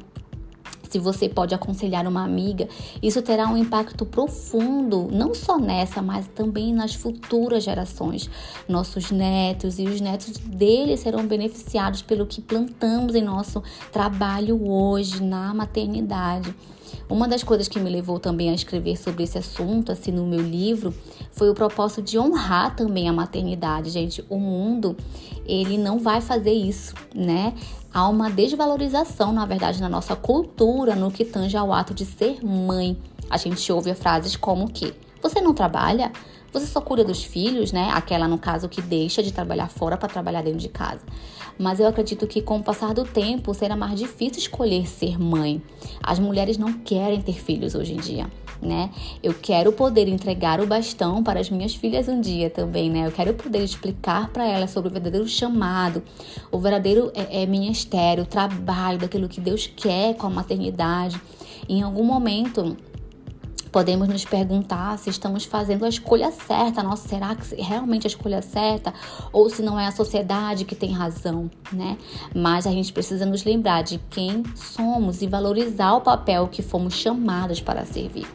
se 0.89 0.99
você 0.99 1.27
pode 1.27 1.53
aconselhar 1.53 2.07
uma 2.07 2.23
amiga, 2.23 2.67
isso 3.01 3.21
terá 3.21 3.47
um 3.47 3.57
impacto 3.57 4.05
profundo, 4.05 5.07
não 5.11 5.33
só 5.33 5.57
nessa, 5.57 6.01
mas 6.01 6.27
também 6.27 6.73
nas 6.73 6.93
futuras 6.93 7.63
gerações. 7.63 8.29
Nossos 8.67 9.11
netos 9.11 9.79
e 9.79 9.83
os 9.83 10.01
netos 10.01 10.37
deles 10.37 11.01
serão 11.01 11.25
beneficiados 11.25 12.01
pelo 12.01 12.25
que 12.25 12.41
plantamos 12.41 13.15
em 13.15 13.23
nosso 13.23 13.61
trabalho 13.91 14.69
hoje 14.69 15.23
na 15.23 15.53
maternidade. 15.53 16.53
Uma 17.09 17.27
das 17.27 17.43
coisas 17.43 17.67
que 17.67 17.79
me 17.79 17.89
levou 17.89 18.19
também 18.19 18.49
a 18.49 18.53
escrever 18.53 18.97
sobre 18.97 19.23
esse 19.23 19.37
assunto, 19.37 19.91
assim, 19.91 20.11
no 20.11 20.25
meu 20.25 20.41
livro, 20.41 20.93
foi 21.31 21.49
o 21.49 21.53
propósito 21.53 22.01
de 22.01 22.17
honrar 22.17 22.75
também 22.75 23.07
a 23.07 23.13
maternidade, 23.13 23.89
gente. 23.89 24.23
O 24.29 24.39
mundo, 24.39 24.95
ele 25.45 25.77
não 25.77 25.99
vai 25.99 26.21
fazer 26.21 26.53
isso, 26.53 26.93
né? 27.13 27.53
Há 27.93 28.07
uma 28.09 28.29
desvalorização, 28.29 29.31
na 29.31 29.45
verdade, 29.45 29.79
na 29.79 29.87
nossa 29.87 30.15
cultura 30.15 30.95
no 30.95 31.11
que 31.11 31.23
tange 31.23 31.55
ao 31.55 31.71
ato 31.71 31.93
de 31.93 32.05
ser 32.05 32.43
mãe. 32.43 32.97
A 33.29 33.37
gente 33.37 33.71
ouve 33.71 33.93
frases 33.93 34.35
como 34.35 34.69
que 34.69 34.93
você 35.21 35.41
não 35.41 35.53
trabalha? 35.53 36.11
Você 36.53 36.67
só 36.67 36.79
cuida 36.79 37.03
dos 37.03 37.23
filhos, 37.23 37.71
né? 37.71 37.89
Aquela, 37.93 38.27
no 38.27 38.37
caso, 38.37 38.69
que 38.69 38.81
deixa 38.81 39.21
de 39.21 39.33
trabalhar 39.33 39.67
fora 39.67 39.97
para 39.97 40.07
trabalhar 40.07 40.41
dentro 40.41 40.59
de 40.59 40.69
casa. 40.69 41.01
Mas 41.57 41.79
eu 41.79 41.87
acredito 41.87 42.27
que 42.27 42.41
com 42.41 42.57
o 42.57 42.63
passar 42.63 42.93
do 42.93 43.03
tempo 43.03 43.53
será 43.53 43.75
mais 43.75 43.97
difícil 43.97 44.39
escolher 44.39 44.87
ser 44.87 45.19
mãe. 45.19 45.61
As 46.03 46.19
mulheres 46.19 46.57
não 46.57 46.73
querem 46.73 47.21
ter 47.21 47.39
filhos 47.39 47.75
hoje 47.75 47.93
em 47.93 47.97
dia 47.97 48.27
né? 48.61 48.89
Eu 49.21 49.33
quero 49.33 49.71
poder 49.71 50.07
entregar 50.07 50.59
o 50.59 50.67
bastão 50.67 51.23
para 51.23 51.39
as 51.39 51.49
minhas 51.49 51.75
filhas 51.75 52.07
um 52.07 52.19
dia 52.19 52.49
também, 52.49 52.89
né? 52.89 53.07
Eu 53.07 53.11
quero 53.11 53.33
poder 53.33 53.63
explicar 53.63 54.29
para 54.29 54.45
elas 54.47 54.71
sobre 54.71 54.89
o 54.89 54.91
verdadeiro 54.91 55.27
chamado, 55.27 56.03
o 56.51 56.59
verdadeiro 56.59 57.11
é, 57.13 57.43
é, 57.43 57.45
ministério, 57.45 58.23
o 58.23 58.27
trabalho, 58.27 58.97
daquilo 58.97 59.29
que 59.29 59.39
Deus 59.39 59.67
quer 59.67 60.15
com 60.15 60.27
a 60.27 60.29
maternidade. 60.29 61.19
Em 61.67 61.81
algum 61.81 62.03
momento 62.03 62.75
podemos 63.75 64.07
nos 64.07 64.23
perguntar 64.23 64.97
se 64.97 65.09
estamos 65.09 65.43
fazendo 65.43 65.83
a 65.83 65.89
escolha 65.89 66.31
certa. 66.31 66.81
Nossa, 66.81 67.09
será 67.09 67.35
que 67.35 67.61
realmente 67.61 68.07
a 68.07 68.09
escolha 68.09 68.41
certa? 68.41 68.93
Ou 69.33 69.49
se 69.49 69.61
não 69.61 69.77
é 69.77 69.85
a 69.85 69.91
sociedade 69.91 70.63
que 70.63 70.73
tem 70.73 70.93
razão, 70.93 71.51
né? 71.73 71.97
Mas 72.33 72.65
a 72.65 72.71
gente 72.71 72.93
precisa 72.93 73.25
nos 73.25 73.43
lembrar 73.43 73.81
de 73.81 73.99
quem 74.09 74.43
somos 74.55 75.21
e 75.21 75.27
valorizar 75.27 75.91
o 75.95 75.99
papel 75.99 76.47
que 76.47 76.61
fomos 76.61 76.93
chamadas 76.93 77.59
para 77.59 77.83
servir. 77.83 78.25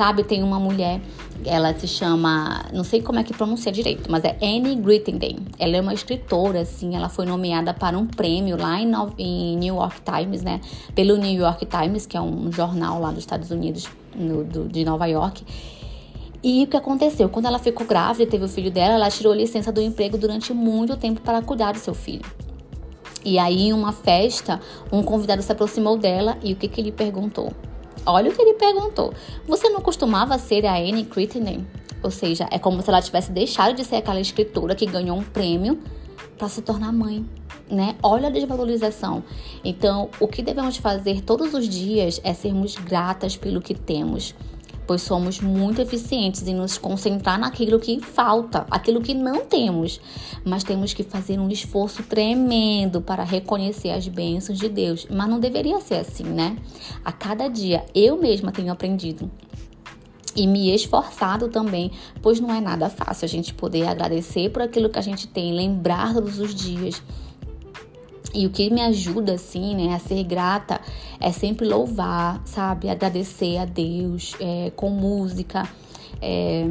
Sabe, 0.00 0.24
tem 0.24 0.42
uma 0.42 0.58
mulher, 0.58 0.98
ela 1.44 1.74
se 1.74 1.86
chama, 1.86 2.64
não 2.72 2.82
sei 2.82 3.02
como 3.02 3.18
é 3.18 3.22
que 3.22 3.34
pronuncia 3.34 3.70
direito, 3.70 4.10
mas 4.10 4.24
é 4.24 4.34
Annie 4.40 4.74
Grittenden. 4.76 5.40
Ela 5.58 5.76
é 5.76 5.80
uma 5.82 5.92
escritora, 5.92 6.62
assim, 6.62 6.96
ela 6.96 7.10
foi 7.10 7.26
nomeada 7.26 7.74
para 7.74 7.98
um 7.98 8.06
prêmio 8.06 8.56
lá 8.56 8.80
em, 8.80 8.90
em 9.18 9.58
New 9.58 9.74
York 9.74 10.00
Times, 10.00 10.42
né? 10.42 10.58
Pelo 10.94 11.18
New 11.18 11.38
York 11.38 11.66
Times, 11.66 12.06
que 12.06 12.16
é 12.16 12.20
um 12.22 12.50
jornal 12.50 12.98
lá 12.98 13.10
dos 13.10 13.18
Estados 13.18 13.50
Unidos 13.50 13.90
no, 14.14 14.42
do, 14.42 14.66
de 14.70 14.86
Nova 14.86 15.04
York. 15.04 15.44
E 16.42 16.64
o 16.64 16.66
que 16.66 16.78
aconteceu? 16.78 17.28
Quando 17.28 17.44
ela 17.44 17.58
ficou 17.58 17.86
grávida 17.86 18.22
e 18.22 18.26
teve 18.26 18.46
o 18.46 18.48
filho 18.48 18.70
dela, 18.70 18.94
ela 18.94 19.10
tirou 19.10 19.34
licença 19.34 19.70
do 19.70 19.82
emprego 19.82 20.16
durante 20.16 20.54
muito 20.54 20.96
tempo 20.96 21.20
para 21.20 21.42
cuidar 21.42 21.72
do 21.72 21.78
seu 21.78 21.92
filho. 21.92 22.24
E 23.22 23.38
aí, 23.38 23.64
em 23.64 23.74
uma 23.74 23.92
festa, 23.92 24.62
um 24.90 25.02
convidado 25.02 25.42
se 25.42 25.52
aproximou 25.52 25.98
dela 25.98 26.38
e 26.42 26.54
o 26.54 26.56
que, 26.56 26.68
que 26.68 26.80
ele 26.80 26.90
perguntou? 26.90 27.52
Olha 28.06 28.30
o 28.30 28.34
que 28.34 28.40
ele 28.40 28.54
perguntou. 28.54 29.12
Você 29.46 29.68
não 29.68 29.80
costumava 29.80 30.38
ser 30.38 30.66
a 30.66 30.76
Anne 30.76 31.04
Crittenden? 31.04 31.66
Ou 32.02 32.10
seja, 32.10 32.48
é 32.50 32.58
como 32.58 32.80
se 32.82 32.88
ela 32.88 33.02
tivesse 33.02 33.30
deixado 33.30 33.74
de 33.74 33.84
ser 33.84 33.96
aquela 33.96 34.20
escritora 34.20 34.74
que 34.74 34.86
ganhou 34.86 35.16
um 35.16 35.22
prêmio 35.22 35.78
para 36.38 36.48
se 36.48 36.62
tornar 36.62 36.92
mãe 36.92 37.26
né? 37.70 37.96
Olha 38.02 38.28
a 38.28 38.30
desvalorização. 38.30 39.22
Então, 39.64 40.10
o 40.18 40.26
que 40.26 40.42
devemos 40.42 40.76
fazer 40.76 41.22
todos 41.22 41.54
os 41.54 41.68
dias 41.68 42.20
é 42.24 42.34
sermos 42.34 42.74
gratas 42.74 43.36
pelo 43.36 43.60
que 43.60 43.74
temos, 43.74 44.34
pois 44.90 45.02
somos 45.02 45.40
muito 45.40 45.80
eficientes 45.80 46.48
em 46.48 46.52
nos 46.56 46.76
concentrar 46.76 47.38
naquilo 47.38 47.78
que 47.78 48.00
falta, 48.00 48.66
aquilo 48.68 49.00
que 49.00 49.14
não 49.14 49.46
temos, 49.46 50.00
mas 50.44 50.64
temos 50.64 50.92
que 50.92 51.04
fazer 51.04 51.38
um 51.38 51.48
esforço 51.48 52.02
tremendo 52.02 53.00
para 53.00 53.22
reconhecer 53.22 53.90
as 53.90 54.08
bênçãos 54.08 54.58
de 54.58 54.68
Deus. 54.68 55.06
Mas 55.08 55.28
não 55.28 55.38
deveria 55.38 55.78
ser 55.78 55.98
assim, 55.98 56.24
né? 56.24 56.56
A 57.04 57.12
cada 57.12 57.46
dia 57.46 57.86
eu 57.94 58.16
mesma 58.16 58.50
tenho 58.50 58.72
aprendido 58.72 59.30
e 60.34 60.44
me 60.44 60.74
esforçado 60.74 61.46
também, 61.46 61.92
pois 62.20 62.40
não 62.40 62.52
é 62.52 62.60
nada 62.60 62.90
fácil 62.90 63.26
a 63.26 63.28
gente 63.28 63.54
poder 63.54 63.86
agradecer 63.86 64.50
por 64.50 64.62
aquilo 64.62 64.90
que 64.90 64.98
a 64.98 65.02
gente 65.02 65.28
tem, 65.28 65.52
lembrar 65.52 66.12
todos 66.14 66.40
os 66.40 66.52
dias 66.52 67.00
e 68.32 68.46
o 68.46 68.50
que 68.50 68.70
me 68.70 68.80
ajuda, 68.80 69.34
assim, 69.34 69.74
né, 69.74 69.94
a 69.94 69.98
ser 69.98 70.22
grata 70.22 70.80
é 71.18 71.32
sempre 71.32 71.66
louvar, 71.66 72.40
sabe? 72.44 72.88
Agradecer 72.88 73.58
a 73.58 73.64
Deus 73.64 74.34
é, 74.40 74.70
com 74.76 74.90
música. 74.90 75.68
É... 76.22 76.68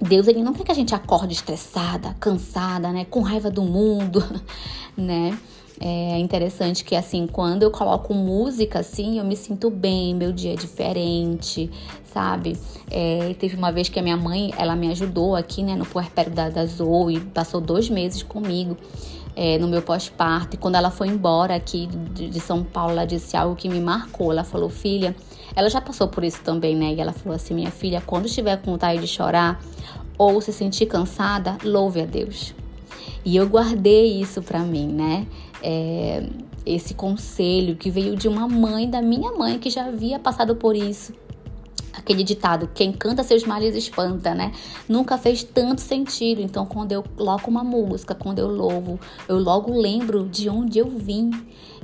Deus, 0.00 0.28
ele 0.28 0.42
não 0.42 0.52
quer 0.52 0.64
que 0.64 0.72
a 0.72 0.74
gente 0.74 0.94
acorde 0.94 1.34
estressada, 1.34 2.14
cansada, 2.20 2.90
né? 2.90 3.04
Com 3.04 3.20
raiva 3.20 3.50
do 3.50 3.62
mundo, 3.62 4.24
né? 4.96 5.36
É 5.80 6.18
interessante 6.18 6.84
que, 6.84 6.96
assim, 6.96 7.26
quando 7.26 7.62
eu 7.62 7.70
coloco 7.70 8.12
música, 8.12 8.80
assim, 8.80 9.18
eu 9.18 9.24
me 9.24 9.36
sinto 9.36 9.70
bem, 9.70 10.12
meu 10.12 10.32
dia 10.32 10.54
é 10.54 10.56
diferente, 10.56 11.70
sabe? 12.12 12.56
É, 12.90 13.32
teve 13.38 13.56
uma 13.56 13.70
vez 13.70 13.88
que 13.88 13.98
a 13.98 14.02
minha 14.02 14.16
mãe, 14.16 14.52
ela 14.58 14.74
me 14.74 14.90
ajudou 14.90 15.36
aqui, 15.36 15.62
né, 15.62 15.76
no 15.76 15.86
puerpério 15.86 16.32
da, 16.32 16.48
da 16.48 16.66
Zoe, 16.66 17.20
passou 17.20 17.60
dois 17.60 17.88
meses 17.88 18.24
comigo 18.24 18.76
é, 19.38 19.56
no 19.56 19.68
meu 19.68 19.80
pós-parto. 19.80 20.58
Quando 20.58 20.74
ela 20.74 20.90
foi 20.90 21.06
embora 21.06 21.54
aqui 21.54 21.86
de, 22.12 22.28
de 22.28 22.40
São 22.40 22.64
Paulo, 22.64 22.90
ela 22.90 23.04
disse 23.04 23.36
algo 23.36 23.54
que 23.54 23.68
me 23.68 23.80
marcou. 23.80 24.32
Ela 24.32 24.42
falou, 24.42 24.68
filha, 24.68 25.14
ela 25.54 25.70
já 25.70 25.80
passou 25.80 26.08
por 26.08 26.24
isso 26.24 26.40
também, 26.42 26.74
né? 26.74 26.92
E 26.92 27.00
ela 27.00 27.12
falou 27.12 27.36
assim, 27.36 27.54
minha 27.54 27.70
filha, 27.70 28.02
quando 28.04 28.26
estiver 28.26 28.56
com 28.60 28.72
vontade 28.72 29.00
de 29.00 29.06
chorar 29.06 29.62
ou 30.18 30.40
se 30.40 30.52
sentir 30.52 30.86
cansada, 30.86 31.56
louve 31.62 32.00
a 32.00 32.04
Deus. 32.04 32.52
E 33.24 33.36
eu 33.36 33.48
guardei 33.48 34.20
isso 34.20 34.42
para 34.42 34.58
mim, 34.58 34.88
né? 34.88 35.24
É, 35.62 36.28
esse 36.66 36.94
conselho 36.94 37.76
que 37.76 37.90
veio 37.90 38.16
de 38.16 38.26
uma 38.26 38.48
mãe, 38.48 38.90
da 38.90 39.00
minha 39.00 39.30
mãe, 39.30 39.60
que 39.60 39.70
já 39.70 39.86
havia 39.86 40.18
passado 40.18 40.56
por 40.56 40.74
isso 40.74 41.12
aquele 41.92 42.22
ditado, 42.22 42.70
quem 42.74 42.92
canta 42.92 43.22
seus 43.22 43.44
males 43.44 43.74
espanta, 43.74 44.34
né? 44.34 44.52
Nunca 44.88 45.18
fez 45.18 45.42
tanto 45.42 45.80
sentido. 45.80 46.40
Então, 46.40 46.64
quando 46.66 46.92
eu 46.92 47.02
coloco 47.02 47.50
uma 47.50 47.64
música, 47.64 48.14
quando 48.14 48.38
eu 48.38 48.48
louvo, 48.48 48.98
eu 49.28 49.38
logo 49.38 49.72
lembro 49.78 50.28
de 50.28 50.48
onde 50.48 50.78
eu 50.78 50.88
vim. 50.88 51.30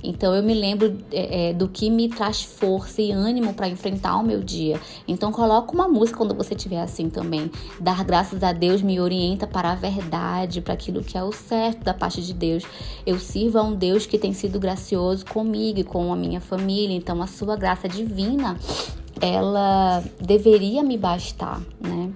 Então 0.05 0.35
eu 0.35 0.43
me 0.43 0.53
lembro 0.53 0.99
é, 1.11 1.49
é, 1.49 1.53
do 1.55 1.67
que 1.67 1.89
me 1.89 2.11
traz 2.11 2.43
força 2.43 3.01
e 3.01 3.11
ânimo 3.11 3.55
para 3.55 3.67
enfrentar 3.67 4.19
o 4.19 4.23
meu 4.23 4.43
dia. 4.43 4.79
Então 5.09 5.33
coloca 5.33 5.73
uma 5.73 5.89
música 5.89 6.19
quando 6.19 6.35
você 6.35 6.55
estiver 6.55 6.81
assim 6.83 7.09
também. 7.09 7.51
Dar 7.81 8.05
graças 8.05 8.43
a 8.43 8.53
Deus 8.53 8.83
me 8.83 9.01
orienta 9.01 9.47
para 9.47 9.73
a 9.73 9.75
verdade, 9.75 10.61
para 10.61 10.75
aquilo 10.75 11.03
que 11.03 11.17
é 11.17 11.25
o 11.25 11.33
certo 11.33 11.83
da 11.83 11.95
parte 11.95 12.21
de 12.21 12.35
Deus. 12.35 12.65
Eu 13.07 13.19
sirvo 13.19 13.59
a 13.59 13.63
um 13.63 13.75
Deus 13.75 14.05
que 14.05 14.19
tem 14.19 14.35
sido 14.35 14.61
gracioso 14.61 15.25
comigo 15.25 15.81
e 15.81 15.85
com 15.85 16.13
a 16.13 16.17
minha 16.17 16.41
família. 16.41 16.95
Então 16.95 17.23
a 17.23 17.27
sua 17.27 17.57
graça 17.57 17.89
divina, 17.89 18.59
ela 19.21 20.03
deveria 20.21 20.83
me 20.83 20.99
bastar, 20.99 21.61
né? 21.81 22.11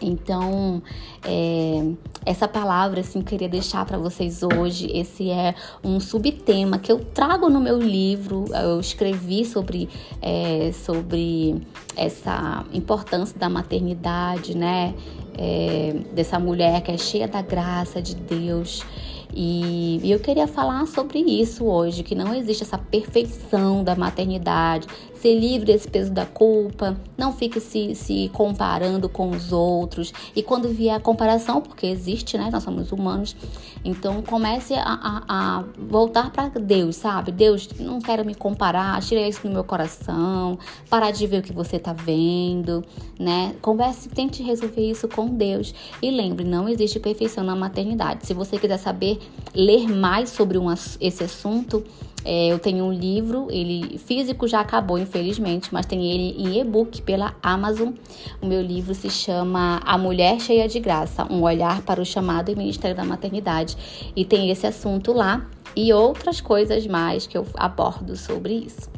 Então, 0.00 0.82
é, 1.24 1.92
essa 2.24 2.48
palavra, 2.48 3.00
assim, 3.00 3.18
eu 3.18 3.24
queria 3.24 3.48
deixar 3.48 3.84
para 3.84 3.98
vocês 3.98 4.42
hoje. 4.42 4.90
Esse 4.92 5.30
é 5.30 5.54
um 5.84 6.00
subtema 6.00 6.78
que 6.78 6.90
eu 6.90 7.00
trago 7.00 7.50
no 7.50 7.60
meu 7.60 7.78
livro. 7.78 8.46
Eu 8.54 8.80
escrevi 8.80 9.44
sobre, 9.44 9.88
é, 10.22 10.72
sobre 10.72 11.60
essa 11.96 12.64
importância 12.72 13.38
da 13.38 13.48
maternidade, 13.48 14.56
né? 14.56 14.94
É, 15.36 15.96
dessa 16.12 16.38
mulher 16.38 16.82
que 16.82 16.90
é 16.90 16.98
cheia 16.98 17.28
da 17.28 17.42
graça 17.42 18.00
de 18.00 18.14
Deus. 18.14 18.84
E, 19.32 20.00
e 20.02 20.10
eu 20.10 20.18
queria 20.18 20.46
falar 20.46 20.86
sobre 20.86 21.20
isso 21.20 21.64
hoje, 21.64 22.02
que 22.02 22.14
não 22.14 22.34
existe 22.34 22.64
essa 22.64 22.76
perfeição 22.76 23.84
da 23.84 23.94
maternidade, 23.94 24.88
ser 25.20 25.38
livre 25.38 25.66
desse 25.66 25.88
peso 25.88 26.10
da 26.10 26.24
culpa, 26.24 26.96
não 27.16 27.32
fique 27.32 27.60
se, 27.60 27.94
se 27.94 28.30
comparando 28.32 29.08
com 29.08 29.30
os 29.30 29.52
outros. 29.52 30.12
E 30.34 30.42
quando 30.42 30.68
vier 30.68 30.96
a 30.96 31.00
comparação, 31.00 31.60
porque 31.60 31.86
existe, 31.86 32.38
né? 32.38 32.48
Nós 32.50 32.62
somos 32.62 32.90
humanos, 32.90 33.36
então 33.84 34.22
comece 34.22 34.74
a, 34.74 34.82
a, 34.82 35.24
a 35.28 35.64
voltar 35.78 36.30
para 36.30 36.48
Deus, 36.48 36.96
sabe? 36.96 37.32
Deus, 37.32 37.68
não 37.78 38.00
quero 38.00 38.24
me 38.24 38.34
comparar, 38.34 39.00
tira 39.02 39.26
isso 39.28 39.42
do 39.42 39.50
meu 39.50 39.62
coração, 39.62 40.58
parar 40.88 41.10
de 41.10 41.26
ver 41.26 41.40
o 41.40 41.42
que 41.42 41.52
você 41.52 41.78
tá 41.78 41.92
vendo, 41.92 42.82
né? 43.18 43.54
Converse, 43.60 44.08
tente 44.08 44.42
resolver 44.42 44.90
isso 44.90 45.06
com 45.06 45.26
Deus. 45.26 45.74
E 46.00 46.10
lembre, 46.10 46.44
não 46.46 46.66
existe 46.66 46.98
perfeição 46.98 47.44
na 47.44 47.54
maternidade. 47.54 48.26
Se 48.26 48.32
você 48.32 48.58
quiser 48.58 48.78
saber, 48.78 49.18
ler 49.54 49.86
mais 49.86 50.30
sobre 50.30 50.56
um, 50.56 50.72
esse 50.72 51.24
assunto, 51.24 51.84
é, 52.24 52.48
eu 52.48 52.58
tenho 52.58 52.84
um 52.84 52.92
livro, 52.92 53.48
ele 53.50 53.98
físico 53.98 54.46
já 54.46 54.60
acabou, 54.60 54.98
infelizmente, 54.98 55.72
mas 55.72 55.86
tem 55.86 56.10
ele 56.10 56.34
em 56.38 56.60
e-book 56.60 57.00
pela 57.02 57.34
Amazon. 57.42 57.92
O 58.40 58.46
meu 58.46 58.60
livro 58.60 58.94
se 58.94 59.08
chama 59.08 59.80
A 59.84 59.96
Mulher 59.96 60.40
Cheia 60.40 60.68
de 60.68 60.78
Graça, 60.80 61.26
um 61.30 61.42
olhar 61.42 61.82
para 61.82 62.00
o 62.00 62.04
chamado 62.04 62.50
e 62.50 62.56
ministério 62.56 62.96
da 62.96 63.04
maternidade. 63.04 63.76
E 64.14 64.24
tem 64.24 64.50
esse 64.50 64.66
assunto 64.66 65.12
lá 65.12 65.46
e 65.74 65.92
outras 65.92 66.40
coisas 66.40 66.86
mais 66.86 67.26
que 67.26 67.38
eu 67.38 67.46
abordo 67.54 68.16
sobre 68.16 68.54
isso. 68.54 68.90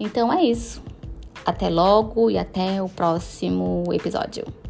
Então 0.00 0.32
é 0.32 0.44
isso. 0.44 0.82
Até 1.44 1.68
logo 1.68 2.30
e 2.30 2.38
até 2.38 2.82
o 2.82 2.88
próximo 2.88 3.84
episódio. 3.92 4.63